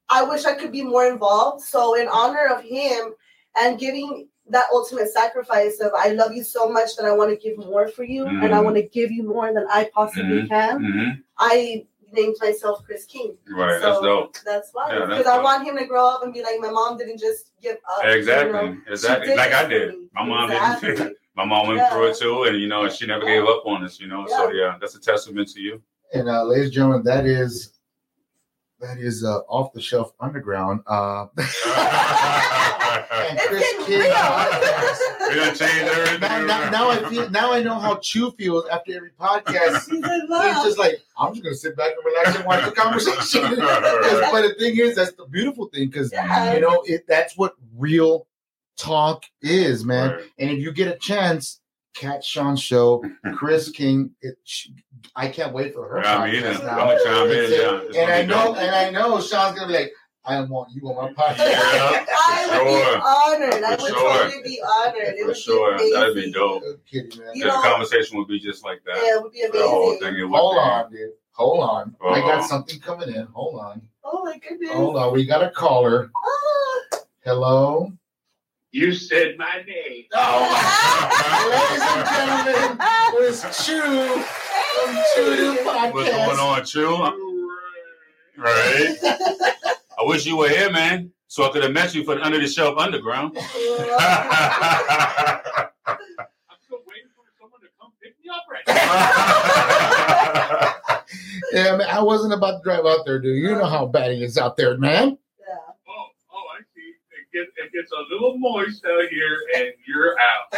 [0.09, 1.63] I wish I could be more involved.
[1.63, 3.13] So in honor of him
[3.55, 7.37] and giving that ultimate sacrifice of I love you so much that I want to
[7.37, 8.63] give more for you and I Mhm.
[8.63, 10.47] want to give you more than I possibly Mhm.
[10.49, 10.79] can.
[10.79, 11.23] Mhm.
[11.37, 13.37] I named myself Kris King.
[13.49, 13.81] Right.
[13.81, 14.37] So that's dope.
[14.45, 14.89] That's why.
[14.93, 17.51] Yeah, Because I want him to grow up and be like, my mom didn't just
[17.61, 18.03] give up.
[18.03, 18.51] you Exactly.
[18.51, 18.77] know?
[18.87, 19.27] exactly.
[19.29, 19.95] Did Like I did.
[20.13, 20.95] My mom Exactly.
[20.95, 21.17] didn't.
[21.35, 21.89] My mom went Yeah.
[21.91, 24.01] through it too, and you know, she never gave up on us.
[24.01, 25.81] You know, so yeah, that's a testament to you.
[26.13, 27.71] And uh, ladies and gentlemen, that is
[28.81, 30.81] that is uh, off the shelf underground.
[30.87, 31.27] Uh,
[33.11, 34.11] and Kris King real.
[34.11, 35.29] podcast.
[35.29, 36.19] We done changed everything.
[36.21, 39.85] Now, now, now I feel now I know how Chew feels after every podcast.
[39.89, 43.41] She's in just like I'm just gonna sit back and relax and watch the conversation.
[43.59, 46.53] but the thing is, that's the beautiful thing because Yeah.
[46.53, 47.05] you know it.
[47.07, 48.27] That's what real
[48.77, 50.11] talk is, man.
[50.11, 50.23] Right.
[50.39, 51.59] And if you get a chance,
[51.95, 53.03] catch Sean's show,
[53.35, 54.11] Kris King.
[54.21, 54.73] It, she,
[55.15, 56.01] I can't wait for her.
[56.03, 57.37] Yeah, I mean, podcast I'm gonna chime in.
[57.37, 58.57] It's- Yeah, and I be know, dope.
[58.57, 59.91] and I know Sean's gonna be like,
[60.23, 61.37] I want you on my podcast.
[61.39, 62.05] Yeah.
[62.29, 63.01] I would be sure.
[63.57, 63.63] honored.
[63.63, 64.23] I For would sure.
[64.23, 64.95] totally be honored.
[65.15, 66.63] It For would sure, be that'd be dope.
[66.65, 67.29] I'm kidding, man.
[67.33, 68.97] You the know- conversation would be just like that.
[68.97, 69.61] Yeah, it would be amazing.
[69.61, 70.15] The whole thing.
[70.17, 70.59] It would Hold be.
[70.59, 71.09] on, dude.
[71.33, 71.95] Hold on.
[72.03, 72.21] I Uh-oh.
[72.27, 73.25] got something coming in.
[73.33, 73.81] Hold on.
[74.03, 74.71] Oh my goodness.
[74.71, 75.13] Hold on.
[75.13, 76.11] We got a caller.
[76.15, 76.99] Ah.
[77.23, 77.91] Hello.
[78.71, 80.05] You said my name.
[80.13, 80.47] Oh,
[81.51, 82.77] ladies and gentlemen,
[83.27, 86.39] it's Chew from Chew Do What's going Podcast.
[86.39, 86.95] on, Chew?
[88.37, 88.97] Right.
[90.01, 92.39] I wish you were here, man, so I could have met you for the Under
[92.39, 93.37] the Shelf Underground.
[93.37, 93.43] I'm
[96.63, 98.73] still waiting for someone to come pick me up right now.
[101.53, 103.43] Yeah, man, I wasn't about to drive out there, dude.
[103.43, 105.19] You know how bad it is out there, man.
[105.39, 105.55] Yeah.
[105.87, 106.95] Oh, oh, I see.
[107.11, 110.51] It gets, it gets a little moist out here, and you're out.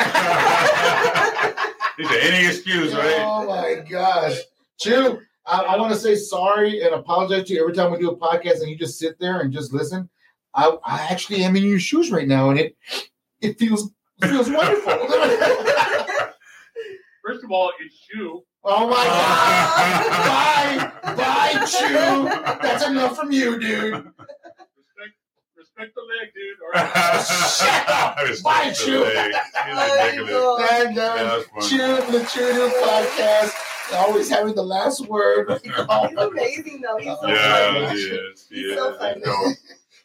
[1.97, 3.19] He said, any excuse, right?
[3.19, 4.37] Oh my gosh,
[4.79, 5.19] Chew.
[5.45, 8.15] I, I want to say sorry and apologize to you every time we do a
[8.17, 10.09] podcast and you just sit there and just listen.
[10.55, 12.75] I, I actually am in your shoes right now, and it
[13.41, 13.89] it feels
[14.21, 14.91] it feels wonderful.
[17.25, 18.43] First of all, it's you.
[18.63, 20.91] oh my god!
[21.03, 22.29] bye, bye, Chew.
[22.61, 23.93] That's enough from you, dude.
[23.93, 25.15] Respect,
[25.57, 26.57] respect the leg, dude.
[26.61, 27.25] All right.
[27.57, 28.17] Shut up.
[28.43, 29.05] Bye, Chew.
[29.05, 29.07] I
[29.65, 29.77] He's
[30.19, 30.31] ridiculous.
[30.31, 30.57] know.
[30.57, 31.67] And Yeah, that's funny.
[31.69, 33.53] Chew the Chew podcast,
[33.93, 35.49] always having the last word.
[35.63, 35.71] He's
[36.17, 36.97] amazing though.
[36.97, 37.99] He's so Yeah, funny.
[37.99, 38.47] he is.
[38.49, 38.77] He He's is.
[38.77, 39.21] so funny.
[39.25, 39.51] No.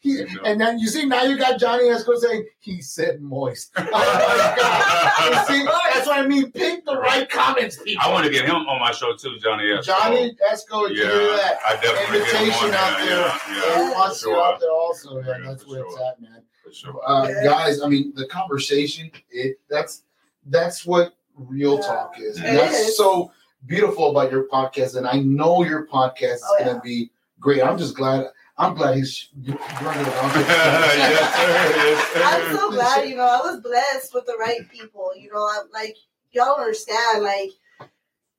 [0.00, 3.72] He- and then you see now you got Johnny Esco saying he said moist.
[3.78, 5.46] Oh my god!
[5.48, 6.52] See, that's what I mean.
[6.52, 8.04] Pick the right comments, people.
[8.06, 9.64] I want to get him on my show too, Johnny.
[9.64, 9.82] Esco.
[9.84, 11.58] Johnny Esco, you Yeah, do that.
[11.66, 13.08] I definitely get him Invitation on out there.
[13.08, 13.16] there.
[13.18, 15.24] Yeah, yeah, And wants for you out there also, man.
[15.42, 16.42] Yeah, That's for where it's at, man.
[16.64, 17.00] For sure.
[17.04, 17.44] Uh, Yeah.
[17.44, 19.10] Guys, I mean, the conversation.
[19.30, 20.04] It that's
[20.46, 21.86] that's what real Yeah.
[21.86, 22.36] talk is.
[22.38, 22.96] And that's is.
[22.96, 23.32] so
[23.66, 26.80] beautiful about your podcast, and I know your podcast is Oh, going to yeah.
[26.82, 27.62] be great.
[27.62, 28.26] I'm just glad.
[28.60, 30.30] I'm glad he's running it on.
[30.34, 31.76] yes, sir.
[31.76, 32.22] Yes, sir.
[32.24, 35.10] I'm so glad, you know, I was blessed with the right people.
[35.16, 35.96] You know, I'm like
[36.32, 37.50] y'all understand, like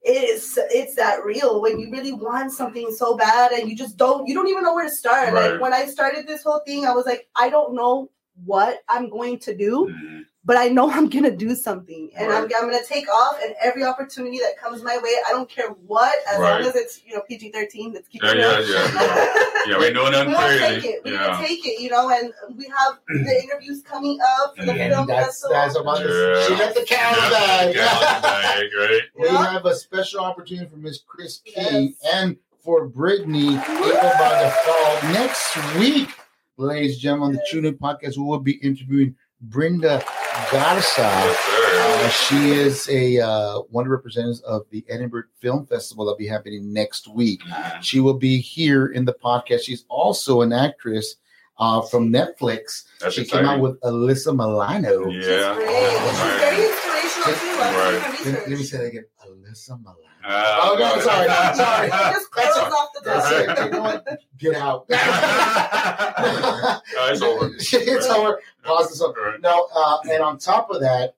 [0.01, 3.97] it is it's that real when you really want something so bad and you just
[3.97, 5.31] don't you don't even know where to start.
[5.33, 5.51] Right.
[5.51, 8.09] Like when I started this whole thing, I was like, I don't know
[8.45, 10.21] what I'm going to do, Mhm.
[10.49, 13.37] But I know I'm gonna do something, and I'm, I'm gonna take off.
[13.43, 16.59] And every opportunity that comes my way, I don't care what, as Right.
[16.59, 17.93] long as it's you know PG thirteen.
[17.93, 18.67] Let's keep Yeah, it yeah, real.
[18.67, 19.63] yeah.
[19.67, 21.01] Yeah, we ain't doing we gonna take it.
[21.05, 21.27] We're Yeah.
[21.27, 24.71] gonna take it, you know, and we have the interviews coming up for the.
[24.71, 25.53] And film that's festival.
[25.53, 26.47] that's about to, Yeah.
[26.47, 27.73] she let the cow Yeah, bag.
[27.75, 29.01] Gallon bag, right?
[29.19, 29.51] we Yeah.
[29.51, 31.69] have a special opportunity for Miss Kris Yes.
[31.69, 36.09] King and for Brittany Ava by the Fall next week,
[36.57, 37.51] ladies and gentlemen, on the Yes.
[37.51, 38.17] Tune In Podcast.
[38.17, 40.03] We will be interviewing Brenda
[40.51, 41.01] Garza.
[41.01, 42.05] Yes.
[42.05, 46.17] Uh, she is a uh, one of the representatives of the Edinburg Film Festival that'll
[46.17, 47.41] be happening next week.
[47.81, 49.61] She will be here in the podcast.
[49.61, 51.17] She's also an actress
[51.59, 52.85] uh, from Netflix.
[52.99, 53.45] That's she exciting.
[53.45, 55.09] came out with Alyssa Milano.
[55.09, 55.55] Yeah.
[55.55, 55.99] She's great.
[56.01, 57.77] She's very inspirational too.
[57.77, 58.21] Right.
[58.25, 59.05] Let, let me say that again.
[59.25, 60.08] Alyssa Milano.
[60.23, 61.87] Uh, Oh, no, sorry, sorry.
[61.87, 63.65] It just That's curls all- off the That's top.
[63.65, 64.19] You know what?
[64.37, 64.85] Get out.
[64.91, 66.79] Oh,
[67.11, 67.51] it's over.
[67.57, 68.39] it's over.
[68.63, 69.15] Pause this up.
[69.15, 69.39] Right.
[69.41, 71.15] No, uh, and on top of that,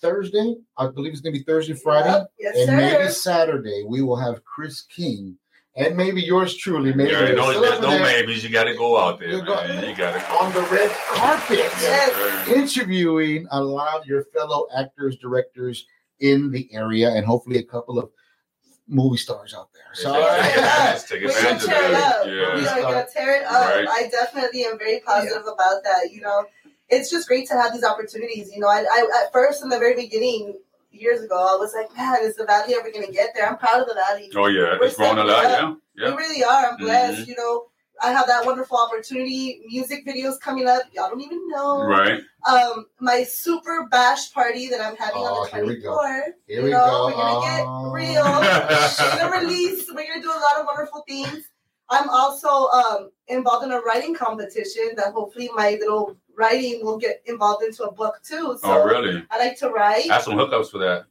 [0.00, 2.30] Thursday, I believe it's going to be Thursday, Friday, Yep.
[2.38, 2.76] Yes, and sir.
[2.76, 5.36] maybe Saturday, we will have Kris King
[5.76, 6.92] and maybe yours truly.
[6.92, 8.44] Maybe Yeah, there's no, still there's over no there maybes.
[8.44, 9.88] You got to go out there, You go- man.
[9.88, 10.36] You got to go.
[10.38, 12.48] on the red carpet, Yes.
[12.48, 15.86] interviewing a lot of your fellow actors, directors
[16.32, 18.10] in the area, and hopefully a couple of
[18.88, 19.90] movie stars out there.
[19.94, 22.24] So, Take advantage- Take advantage of tear it up.
[22.24, 22.26] that.
[22.26, 22.72] We Yeah.
[22.78, 23.68] are gonna tear it up.
[23.74, 23.88] Right.
[23.88, 26.12] I definitely am very positive about that.
[26.12, 26.44] You know,
[26.88, 28.52] it's just great to have these opportunities.
[28.52, 30.58] You know, I, I at first in the very beginning
[30.90, 33.46] years ago, I was like, man, is the valley ever gonna get there?
[33.48, 34.30] I'm proud of the valley.
[34.36, 34.76] Oh, yeah.
[34.78, 35.74] We're It's grown a lot, stepping yeah.
[35.96, 36.08] We Yeah.
[36.08, 36.16] Mm-hmm.
[36.18, 36.66] really are.
[36.70, 37.26] I'm blessed.
[37.26, 37.64] You know,
[38.02, 39.62] I have that wonderful opportunity.
[39.66, 40.82] Music videos coming up.
[40.92, 41.84] Y'all don't even know.
[41.86, 42.20] Right.
[42.48, 45.96] Um, my super bash party that I'm having Oh, on the here we go.
[45.96, 46.22] 24th.
[46.46, 47.06] Here you we know, go.
[47.06, 47.90] we're gonna get Oh.
[47.92, 48.24] real.
[48.24, 49.88] We're gonna release.
[49.88, 51.44] We're gonna do a lot of wonderful things.
[51.90, 57.22] I'm also um, involved in a writing competition that hopefully my little writing will get
[57.26, 58.58] involved into a book too.
[58.60, 59.24] So Oh, really?
[59.30, 60.10] I like to write.
[60.10, 61.04] I have some hookups for that.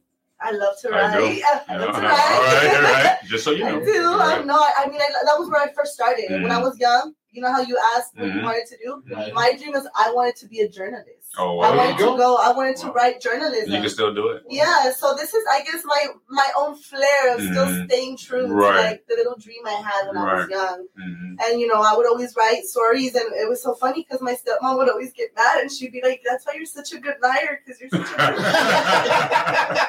[0.44, 1.18] I love to I write.
[1.18, 1.24] do.
[1.24, 1.78] I, Yeah.
[1.78, 2.10] love to write.
[2.12, 3.16] right, all right.
[3.24, 3.84] Just so you I know.
[3.84, 4.04] do.
[4.12, 4.38] All right.
[4.40, 4.72] I'm not.
[4.78, 6.26] I mean, I, that was where I first started.
[6.30, 6.62] When I Mhm.
[6.68, 8.44] was young, you know how you asked what you Mhm.
[8.44, 9.02] wanted to do.
[9.10, 9.32] Right.
[9.34, 11.23] My dream is I wanted to be a journalist.
[11.36, 12.16] Oh, I wanted to go.
[12.16, 12.36] go.
[12.36, 12.92] I wanted to Wow.
[12.92, 13.72] write journalism.
[13.72, 14.44] You can still do it.
[14.48, 17.86] Yeah, so this is, I guess, my my own flair of still Mhm.
[17.88, 18.76] staying true Right.
[18.76, 20.50] to like the little dream I had when I was Right.
[20.50, 20.86] young.
[20.98, 21.36] Mhm.
[21.44, 24.34] And you know, I would always write stories, and it was so funny because my
[24.34, 27.16] stepmom would always get mad, and she'd be like, "That's why you're such a good
[27.22, 29.86] liar, because you're such a good liar."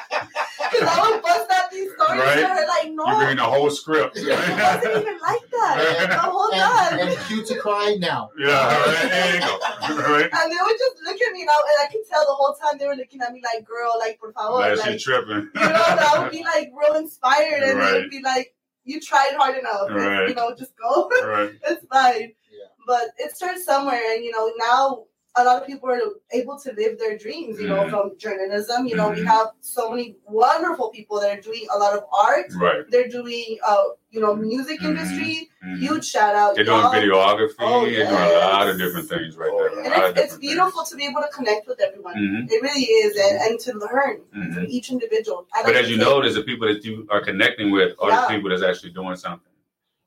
[0.70, 2.38] Because I would bust out these stories Right.
[2.40, 4.16] to her, like, no, You're reading the whole script.
[4.16, 6.98] it wasn't even like that the whole time.
[6.98, 8.30] and, and cue to cry now.
[8.36, 9.08] yeah, right.
[9.10, 9.58] There you go.
[9.86, 10.28] Right.
[10.32, 12.54] And they would just look at me, and I, and I could tell the whole
[12.54, 15.48] time they were looking at me like, "Girl, like, por favor, That like." shit tripping.
[15.54, 19.00] you know, and I would be like real inspired, and they would be like, "You
[19.00, 20.28] tried hard enough, Right.
[20.28, 21.52] you know, just go, right.
[21.68, 22.68] it's fine." Yeah.
[22.86, 25.04] But it starts somewhere, and you know, now
[25.38, 26.00] a lot of people are
[26.32, 27.60] able to live their dreams.
[27.60, 27.90] You know, Mhm.
[27.90, 28.86] from journalism.
[28.86, 29.26] You know, we Mhm.
[29.26, 32.46] have so many wonderful people that are doing a lot of art.
[32.56, 32.84] Right.
[32.90, 34.86] They're doing, uh, you know, music Mhm.
[34.90, 35.50] industry.
[35.64, 35.78] Mhm.
[35.78, 36.54] Huge shout out.
[36.54, 36.92] They're doing y'all.
[36.92, 37.54] videography.
[37.60, 39.68] Oh, They're doing a lot of different things right Oh, there.
[39.68, 40.38] And it's, it's different things.
[40.38, 42.14] beautiful to be able to connect with everyone.
[42.14, 42.50] Mhm.
[42.50, 44.22] It really is, and, and to learn
[44.54, 45.46] from each individual.
[45.54, 48.08] I But like as you take- notice, the people that you are connecting with are
[48.10, 48.22] Yeah.
[48.22, 49.52] the people that's actually doing something.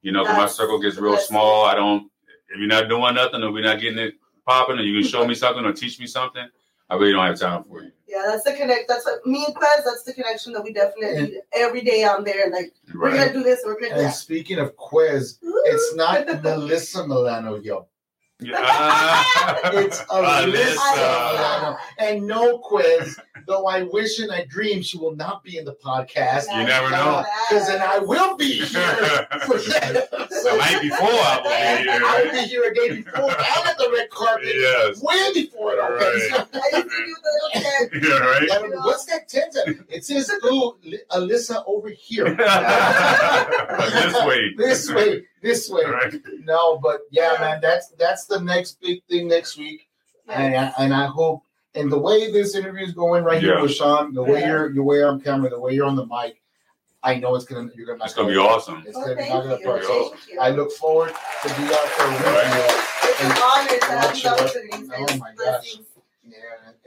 [0.02, 1.66] You know, 'cause my circle gets real small.
[1.66, 2.10] I don't.
[2.52, 4.16] If you're not doing nothing, or we're not getting it
[4.50, 6.48] popping, or you can show me something or teach me something,
[6.90, 7.92] I really don't have time for you.
[8.08, 8.88] Yeah, that's the connect.
[8.88, 9.84] That's what me and Quez.
[9.86, 12.50] That's the connection that we definitely need every day on there.
[12.50, 13.60] Like we're gonna do this.
[13.64, 14.16] We're gonna do And that.
[14.16, 17.86] speaking of Quez, it's not Melissa Milano, yo.
[18.42, 19.24] Yeah.
[19.74, 21.78] It's Alyssa.
[21.98, 25.74] And no Quez, though I wish and I dream she will not be in the
[25.76, 26.46] podcast.
[26.56, 27.24] You never know.
[27.50, 28.68] Because then I will be here
[29.46, 29.58] for.
[29.58, 32.02] The night before I will be here.
[32.06, 34.56] I'll be here again before and at the red carpet.
[34.56, 35.02] Yes.
[35.04, 36.50] Way before it opens.
[36.54, 37.09] I
[38.08, 38.52] Yeah, right.
[38.52, 39.56] I What's that tent?
[39.90, 42.26] It says, ooh, Li- Alyssa over here.
[43.94, 44.54] this way.
[44.58, 45.84] this way, this way.
[45.86, 46.14] Right.
[46.44, 49.88] No, but yeah, man, that's that's the next big thing next week,
[50.28, 51.44] and I, and I hope.
[51.76, 54.48] And the way this interview is going right here with Sean, the way Yeah.
[54.48, 56.42] you're your way on camera, the way you're on the mic,
[57.04, 58.04] I know it's gonna you're gonna.
[58.04, 58.84] It's gonna be awesome.
[58.88, 60.12] It's Oh, gonna be thank you.
[60.28, 60.40] Thank.
[60.42, 61.10] I look forward
[61.44, 62.86] to be out there with Right.
[63.04, 64.70] It's an honor to have these Watch it.
[64.98, 65.78] Oh and my gosh.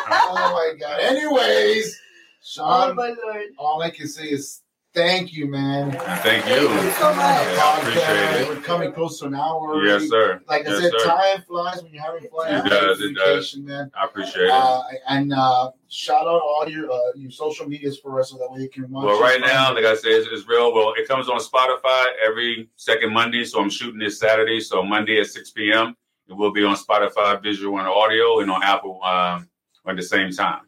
[0.09, 0.99] oh my god.
[0.99, 3.43] Anyways, Oh Sean, my lord.
[3.57, 4.62] all I can say is
[4.93, 5.91] thank you, man.
[5.91, 6.67] And thank you.
[6.67, 7.17] Thank you so much.
[7.17, 8.47] Yeah, I appreciate it.
[8.47, 9.83] We're coming close to an hour.
[9.83, 10.41] Yes, sir.
[10.47, 11.05] Like I yes, said, sir.
[11.05, 12.65] time flies when you're having fun.
[12.65, 13.57] It does, it does.
[13.57, 13.91] man.
[13.99, 14.51] I appreciate it.
[14.51, 18.51] Uh, and uh, shout out all your uh, your social medias for us so that
[18.51, 19.05] way you can watch.
[19.05, 19.21] Well, it.
[19.21, 20.73] right now, like I said, it's, it's real.
[20.73, 24.59] Well, it comes on Spotify every second Monday, so I'm shooting this Saturday.
[24.59, 25.95] So Monday at 6 p.m.
[26.27, 29.49] It will be on Spotify, visual and audio, and on Apple um,
[29.85, 30.61] at the same time.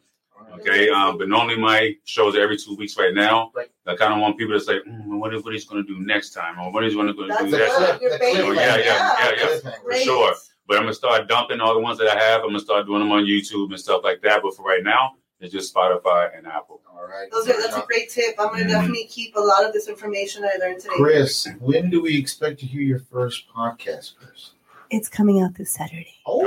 [0.60, 3.52] Okay, um, but normally my shows are every two weeks right now.
[3.86, 6.00] I kind of want people to say, mm, "What is what he's going to do
[6.04, 7.94] next time?" or "What he's going to do That's next." That's good.
[7.96, 8.00] it.
[8.02, 8.38] Your That's baby.
[8.38, 8.44] it.
[8.44, 9.30] Oh, yeah, yeah, yeah,
[9.64, 9.70] yeah.
[9.70, 10.04] For Great.
[10.04, 10.34] sure.
[10.68, 12.40] But I'm gonna start dumping all the ones that I have.
[12.40, 14.42] I'm gonna start doing them on YouTube and stuff like that.
[14.42, 16.80] But for right now, it's just Spotify and Apple.
[16.92, 17.30] All right.
[17.30, 18.34] Those are, that's a great tip.
[18.36, 18.68] I'm gonna Mhm.
[18.70, 20.94] definitely keep a lot of this information I learned today.
[20.96, 24.54] Kris, when do we expect to hear your first podcast, Kris?
[24.96, 26.14] It's coming out this Saturday.
[26.24, 26.40] Oh,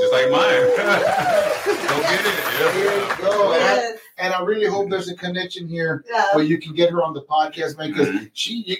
[0.00, 0.42] just like mine.
[1.88, 2.34] Go get it.
[2.58, 2.72] Yeah.
[2.72, 3.52] There you go.
[3.52, 6.24] And I, and I really hope there's a connection here Yeah.
[6.34, 8.30] where you can get her on the podcast, man, because Mhm.
[8.34, 8.76] she, you,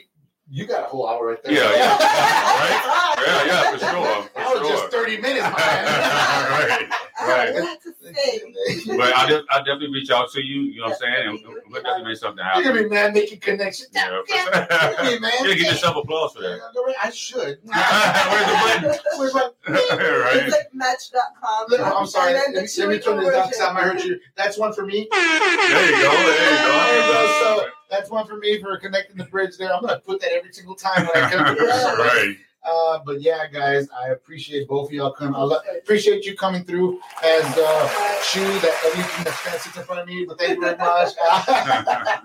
[0.51, 1.53] you got a whole hour right there.
[1.53, 1.99] Yeah, yeah.
[3.23, 4.77] Yeah, yeah, for sure, for I was sure.
[4.81, 5.53] just 30 minutes man.
[5.55, 6.89] right.
[7.29, 7.57] I have Right.
[7.57, 8.97] a lot to say.
[8.97, 10.63] But I'll, de- I'll definitely reach out to you.
[10.63, 11.29] You know what I'm saying?
[11.29, 11.39] And
[11.71, 12.89] we'll definitely make something You're gonna happen.
[12.89, 13.91] be man making connections.
[13.93, 15.11] Yeah, Yeah, for yeah, sure.
[15.13, 15.33] yeah, man.
[15.43, 16.61] Yeah, give yourself applause for that.
[17.03, 17.59] I should.
[17.65, 19.01] Where's the button?
[19.19, 20.37] Where's my- right.
[20.45, 21.67] It's like match.com.
[21.69, 22.35] Look, I'm sorry.
[22.35, 24.19] And Let me, let me turn this down because I heard you.
[24.37, 25.09] That's one for me.
[25.11, 26.11] There you go.
[26.11, 27.13] There There you you go.
[27.13, 27.59] go.
[27.63, 29.73] So that's one for me for connecting the bridge there.
[29.75, 31.57] I'm gonna put that every single time when I come.
[31.57, 31.95] Yeah.
[31.97, 32.37] right.
[32.65, 35.35] Uh, but yeah, guys, I appreciate both of y'all coming.
[35.35, 39.77] I lo- appreciate you coming through as uh, Shu, that everything that's kind of sits
[39.77, 40.25] in front of me.
[40.25, 41.15] But thank you very much.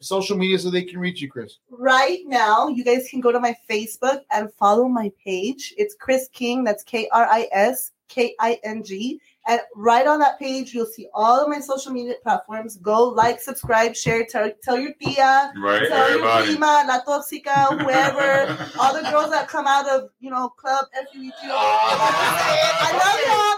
[0.00, 1.58] Social media so they can reach you, Kris.
[1.70, 5.74] Right now, you guys can go to my Facebook and follow my page.
[5.76, 6.64] It's Kris King.
[6.64, 9.20] That's K R I S K I N G.
[9.50, 12.76] And right on that page, you'll see all of my social media platforms.
[12.76, 15.88] Go like, subscribe, share, tell, tell your tia, Right.
[15.88, 16.46] tell your Everybody.
[16.50, 18.70] prima, la toxica, whoever.
[18.78, 21.34] all the girls that come out of, you know, Club FUEG.
[21.42, 23.56] I love y'all.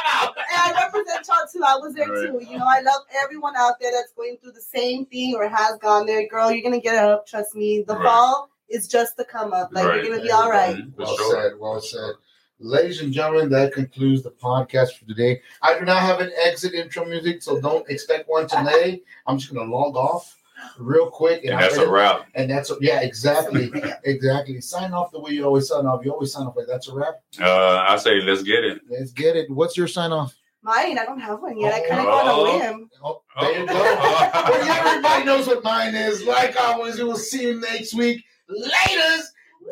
[0.52, 1.62] And I represent y'all too.
[1.64, 2.26] I was there Right.
[2.28, 2.40] too.
[2.50, 5.78] You know, I love everyone out there that's going through the same thing or has
[5.78, 6.26] gone there.
[6.26, 7.24] Girl, you're gonna get up.
[7.26, 7.82] Trust me.
[7.86, 8.04] The Right.
[8.04, 9.68] fall is just to come up.
[9.72, 10.04] Like Right.
[10.04, 10.76] you're gonna be all right.
[10.96, 11.52] Well said.
[11.58, 12.14] Well said.
[12.62, 15.40] Ladies and gentlemen, that concludes the podcast for today.
[15.62, 19.00] I do not have an exit intro music, so don't expect one today.
[19.26, 20.36] I'm just gonna log off
[20.78, 22.26] real quick, And I'll that's a wrap.
[22.34, 23.72] And that's yeah, exactly,
[24.04, 24.60] exactly.
[24.60, 26.04] Sign off the way you always sign off.
[26.04, 27.14] You always sign off like that's a wrap.
[27.40, 28.82] Uh, I say let's get it.
[28.90, 29.50] Let's get it.
[29.50, 30.36] What's your sign off?
[30.62, 31.72] Mine, I don't have one yet.
[31.72, 32.10] I kind of Oh.
[32.10, 32.90] go on a whim.
[33.02, 33.72] Oh, there you go.
[33.74, 34.30] Oh.
[34.50, 36.24] well, yeah, everybody knows what mine is.
[36.24, 38.22] Like always, we will see you next week.
[38.50, 39.22] Laters,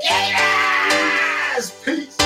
[0.00, 1.70] Gators!
[1.84, 2.17] Peace.